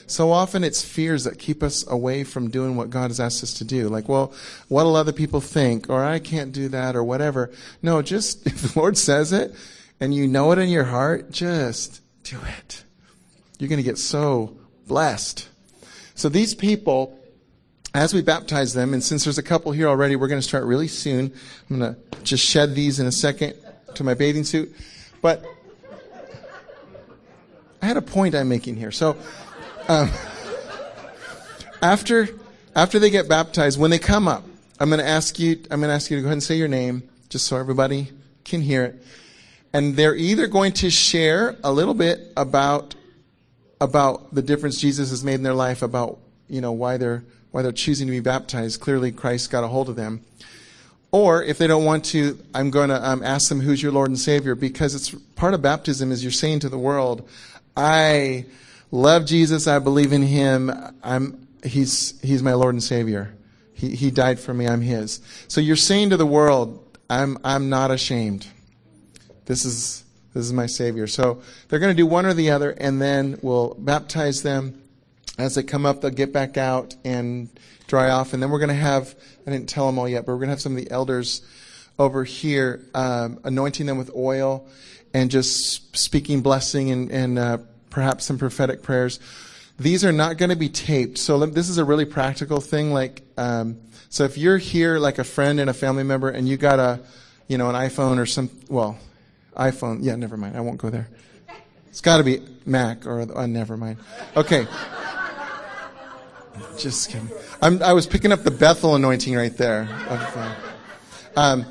So 0.07 0.31
often 0.31 0.63
it's 0.63 0.81
fears 0.81 1.25
that 1.25 1.37
keep 1.37 1.61
us 1.61 1.85
away 1.87 2.23
from 2.23 2.49
doing 2.49 2.75
what 2.75 2.89
God 2.89 3.09
has 3.09 3.19
asked 3.19 3.43
us 3.43 3.53
to 3.55 3.65
do. 3.65 3.87
Like, 3.87 4.09
well, 4.09 4.33
what'll 4.67 4.95
other 4.95 5.11
people 5.11 5.41
think? 5.41 5.89
Or 5.89 6.03
I 6.03 6.19
can't 6.19 6.51
do 6.51 6.69
that 6.69 6.95
or 6.95 7.03
whatever. 7.03 7.51
No, 7.81 8.01
just, 8.01 8.47
if 8.47 8.73
the 8.73 8.79
Lord 8.79 8.97
says 8.97 9.31
it 9.31 9.53
and 9.99 10.15
you 10.15 10.27
know 10.27 10.51
it 10.53 10.59
in 10.59 10.69
your 10.69 10.85
heart, 10.85 11.29
just 11.29 12.01
do 12.23 12.37
it. 12.57 12.83
You're 13.59 13.69
going 13.69 13.77
to 13.77 13.83
get 13.83 13.97
so 13.97 14.55
blessed. 14.87 15.47
So 16.15 16.29
these 16.29 16.53
people, 16.53 17.19
as 17.93 18.13
we 18.13 18.21
baptize 18.21 18.73
them, 18.73 18.93
and 18.93 19.03
since 19.03 19.23
there's 19.23 19.37
a 19.37 19.43
couple 19.43 19.71
here 19.71 19.87
already, 19.87 20.15
we're 20.15 20.27
going 20.27 20.41
to 20.41 20.47
start 20.47 20.65
really 20.65 20.87
soon. 20.87 21.33
I'm 21.69 21.79
going 21.79 21.93
to 21.95 22.21
just 22.23 22.43
shed 22.43 22.75
these 22.75 22.99
in 22.99 23.07
a 23.07 23.11
second 23.11 23.55
to 23.95 24.03
my 24.03 24.13
bathing 24.13 24.43
suit. 24.43 24.75
But 25.21 25.43
I 27.81 27.85
had 27.85 27.97
a 27.97 28.01
point 28.01 28.35
I'm 28.35 28.49
making 28.49 28.75
here. 28.75 28.91
So 28.91 29.17
um, 29.87 30.09
after 31.81 32.29
after 32.75 32.99
they 32.99 33.09
get 33.09 33.27
baptized, 33.27 33.79
when 33.79 33.89
they 33.89 33.99
come 33.99 34.27
up, 34.27 34.43
I'm 34.79 34.89
going 34.89 34.99
to 34.99 35.07
ask 35.07 35.39
you. 35.39 35.63
I'm 35.71 35.79
going 35.79 35.89
to 35.89 35.95
ask 35.95 36.11
you 36.11 36.17
to 36.17 36.21
go 36.21 36.27
ahead 36.27 36.33
and 36.33 36.43
say 36.43 36.55
your 36.55 36.67
name, 36.67 37.09
just 37.29 37.47
so 37.47 37.57
everybody 37.57 38.11
can 38.43 38.61
hear 38.61 38.83
it. 38.83 39.03
And 39.73 39.95
they're 39.95 40.15
either 40.15 40.47
going 40.47 40.73
to 40.73 40.89
share 40.89 41.57
a 41.63 41.71
little 41.71 41.93
bit 41.93 42.31
about 42.37 42.95
about 43.79 44.33
the 44.33 44.41
difference 44.41 44.79
Jesus 44.79 45.09
has 45.09 45.23
made 45.23 45.35
in 45.35 45.43
their 45.43 45.53
life, 45.53 45.81
about 45.81 46.19
you 46.47 46.61
know 46.61 46.71
why 46.71 46.97
they're 46.97 47.23
why 47.51 47.61
they're 47.61 47.71
choosing 47.71 48.07
to 48.07 48.11
be 48.11 48.19
baptized. 48.19 48.81
Clearly, 48.81 49.11
Christ 49.11 49.49
got 49.51 49.63
a 49.63 49.67
hold 49.67 49.89
of 49.89 49.95
them. 49.95 50.21
Or 51.11 51.41
if 51.41 51.57
they 51.57 51.67
don't 51.67 51.85
want 51.85 52.05
to, 52.05 52.37
I'm 52.53 52.69
going 52.69 52.89
to 52.89 53.09
um, 53.09 53.23
ask 53.23 53.49
them, 53.49 53.61
"Who's 53.61 53.81
your 53.81 53.91
Lord 53.91 54.09
and 54.09 54.19
Savior?" 54.19 54.55
Because 54.55 54.93
it's 54.93 55.11
part 55.35 55.53
of 55.53 55.61
baptism 55.61 56.11
is 56.11 56.23
you're 56.23 56.31
saying 56.31 56.59
to 56.59 56.69
the 56.69 56.77
world, 56.77 57.27
"I 57.75 58.45
love 58.91 59.25
Jesus. 59.25 59.67
I 59.67 59.79
believe 59.79 60.11
in 60.11 60.21
Him. 60.21 60.71
I'm 61.03 61.47
He's 61.63 62.19
He's 62.21 62.43
my 62.43 62.53
Lord 62.53 62.75
and 62.75 62.83
Savior. 62.83 63.33
He 63.73 63.95
He 63.95 64.11
died 64.11 64.39
for 64.39 64.53
me. 64.53 64.67
I'm 64.67 64.81
His." 64.81 65.21
So 65.47 65.61
you're 65.61 65.75
saying 65.75 66.09
to 66.09 66.17
the 66.17 66.25
world, 66.25 66.97
"I'm 67.09 67.37
I'm 67.43 67.69
not 67.69 67.89
ashamed. 67.89 68.47
This 69.45 69.63
is 69.63 70.03
this 70.37 70.45
is 70.45 70.53
my 70.53 70.67
Savior. 70.67 71.07
So 71.07 71.41
they're 71.67 71.79
going 71.79 71.95
to 71.95 71.97
do 71.97 72.05
one 72.05 72.25
or 72.25 72.33
the 72.33 72.51
other, 72.51 72.71
and 72.71 73.01
then 73.01 73.39
we'll 73.41 73.73
baptize 73.73 74.43
them. 74.43 74.83
As 75.37 75.55
they 75.55 75.63
come 75.63 75.85
up, 75.85 76.01
they'll 76.01 76.11
get 76.11 76.31
back 76.31 76.57
out 76.57 76.95
and 77.03 77.49
dry 77.87 78.09
off. 78.09 78.33
And 78.33 78.41
then 78.41 78.49
we're 78.49 78.59
going 78.59 78.69
to 78.69 78.75
have, 78.75 79.15
I 79.45 79.51
didn't 79.51 79.69
tell 79.69 79.87
them 79.87 79.97
all 79.97 80.07
yet, 80.07 80.25
but 80.25 80.33
we're 80.33 80.39
going 80.39 80.49
to 80.49 80.53
have 80.53 80.61
some 80.61 80.77
of 80.77 80.83
the 80.83 80.91
elders 80.91 81.41
over 81.99 82.23
here 82.23 82.83
um, 82.93 83.39
anointing 83.43 83.87
them 83.87 83.97
with 83.97 84.11
oil 84.15 84.67
and 85.13 85.31
just 85.31 85.97
speaking 85.97 86.41
blessing 86.41 86.91
and, 86.91 87.11
and 87.11 87.39
uh, 87.39 87.57
perhaps 87.89 88.25
some 88.25 88.37
prophetic 88.37 88.83
prayers. 88.83 89.19
These 89.79 90.05
are 90.05 90.11
not 90.11 90.37
going 90.37 90.49
to 90.49 90.55
be 90.55 90.69
taped. 90.69 91.17
So 91.17 91.43
this 91.45 91.69
is 91.69 91.77
a 91.79 91.85
really 91.85 92.05
practical 92.05 92.61
thing. 92.61 92.91
Like, 92.91 93.23
um, 93.37 93.79
so 94.09 94.23
if 94.23 94.37
you're 94.37 94.57
here, 94.57 94.99
like 94.99 95.17
a 95.17 95.23
friend 95.23 95.59
and 95.59 95.69
a 95.69 95.73
family 95.73 96.03
member, 96.03 96.29
and 96.29 96.47
you 96.47 96.57
got 96.57 96.79
a, 96.79 96.99
you 97.47 97.57
know, 97.57 97.69
an 97.69 97.75
iPhone 97.75 98.19
or 98.19 98.25
some, 98.25 98.49
well, 98.69 98.97
iPhone. 99.57 99.99
Yeah, 100.01 100.15
never 100.15 100.37
mind. 100.37 100.55
I 100.55 100.61
won't 100.61 100.77
go 100.77 100.89
there. 100.89 101.09
It's 101.89 102.01
got 102.01 102.17
to 102.17 102.23
be 102.23 102.41
Mac 102.65 103.05
or 103.05 103.21
uh, 103.35 103.47
never 103.47 103.75
mind. 103.75 103.97
Okay. 104.35 104.67
Just 106.77 107.09
kidding. 107.09 107.29
I'm, 107.61 107.81
i 107.81 107.93
was 107.93 108.05
picking 108.05 108.31
up 108.31 108.43
the 108.43 108.51
Bethel 108.51 108.95
anointing 108.95 109.35
right 109.35 109.55
there. 109.57 109.89
Um, 111.35 111.65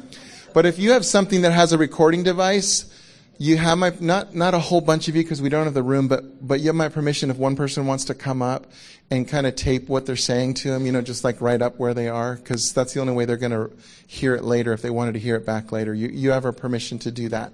but 0.52 0.66
if 0.66 0.78
you 0.78 0.92
have 0.92 1.04
something 1.04 1.42
that 1.42 1.52
has 1.52 1.72
a 1.72 1.78
recording 1.78 2.22
device, 2.22 2.92
you 3.38 3.56
have 3.56 3.78
my 3.78 3.92
not 4.00 4.34
not 4.34 4.54
a 4.54 4.58
whole 4.58 4.80
bunch 4.80 5.08
of 5.08 5.16
you 5.16 5.22
because 5.22 5.42
we 5.42 5.48
don't 5.48 5.64
have 5.64 5.74
the 5.74 5.82
room, 5.82 6.08
but 6.08 6.46
but 6.46 6.60
you 6.60 6.66
have 6.66 6.74
my 6.74 6.88
permission 6.88 7.30
if 7.30 7.36
one 7.36 7.54
person 7.54 7.86
wants 7.86 8.04
to 8.06 8.14
come 8.14 8.42
up 8.42 8.66
and 9.10 9.28
kind 9.28 9.46
of 9.46 9.54
tape 9.54 9.88
what 9.88 10.06
they're 10.06 10.16
saying 10.16 10.54
to 10.54 10.70
them, 10.70 10.86
you 10.86 10.92
know, 10.92 11.02
just 11.02 11.22
like 11.22 11.40
right 11.40 11.60
up 11.60 11.78
where 11.78 11.94
they 11.94 12.08
are, 12.08 12.36
because 12.36 12.72
that's 12.72 12.94
the 12.94 13.00
only 13.00 13.12
way 13.12 13.24
they're 13.24 13.36
going 13.36 13.52
to 13.52 13.70
hear 14.06 14.34
it 14.34 14.42
later 14.42 14.72
if 14.72 14.82
they 14.82 14.90
wanted 14.90 15.12
to 15.12 15.20
hear 15.20 15.36
it 15.36 15.44
back 15.44 15.70
later. 15.70 15.94
You 15.94 16.08
you 16.08 16.30
have 16.30 16.44
our 16.44 16.52
permission 16.52 16.98
to 17.00 17.10
do 17.10 17.28
that. 17.28 17.52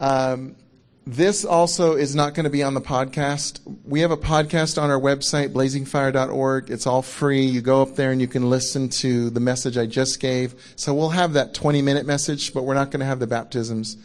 Um, 0.00 0.56
this 1.06 1.44
also 1.44 1.94
is 1.94 2.16
not 2.16 2.34
going 2.34 2.44
to 2.44 2.50
be 2.50 2.64
on 2.64 2.74
the 2.74 2.80
podcast. 2.80 3.60
We 3.84 4.00
have 4.00 4.10
a 4.10 4.16
podcast 4.16 4.82
on 4.82 4.90
our 4.90 4.98
website, 4.98 5.50
blazingfire.org. 5.52 6.68
It's 6.68 6.84
all 6.84 7.02
free. 7.02 7.44
You 7.44 7.60
go 7.60 7.80
up 7.80 7.94
there 7.94 8.10
and 8.10 8.20
you 8.20 8.26
can 8.26 8.50
listen 8.50 8.88
to 8.88 9.30
the 9.30 9.38
message 9.38 9.78
I 9.78 9.86
just 9.86 10.18
gave. 10.18 10.54
So 10.74 10.92
we'll 10.94 11.10
have 11.10 11.34
that 11.34 11.54
20 11.54 11.80
minute 11.80 12.06
message, 12.06 12.52
but 12.52 12.64
we're 12.64 12.74
not 12.74 12.90
going 12.90 13.00
to 13.00 13.06
have 13.06 13.20
the 13.20 13.28
baptisms 13.28 13.96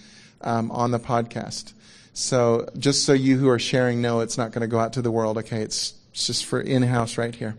um, 0.42 0.70
on 0.70 0.92
the 0.92 1.00
podcast. 1.00 1.74
So 2.14 2.70
just 2.78 3.04
so 3.04 3.14
you 3.14 3.38
who 3.38 3.50
are 3.50 3.60
sharing 3.60 4.00
know, 4.00 4.20
it's 4.20 4.38
not 4.38 4.52
going 4.52 4.62
to 4.62 4.68
go 4.68 4.78
out 4.78 4.94
to 4.94 5.02
the 5.02 5.12
world. 5.12 5.40
Okay, 5.40 5.62
it's, 5.62 5.96
it's 6.12 6.28
just 6.28 6.46
for 6.46 6.62
in 6.62 6.84
house 6.84 7.18
right 7.18 7.34
here. 7.34 7.58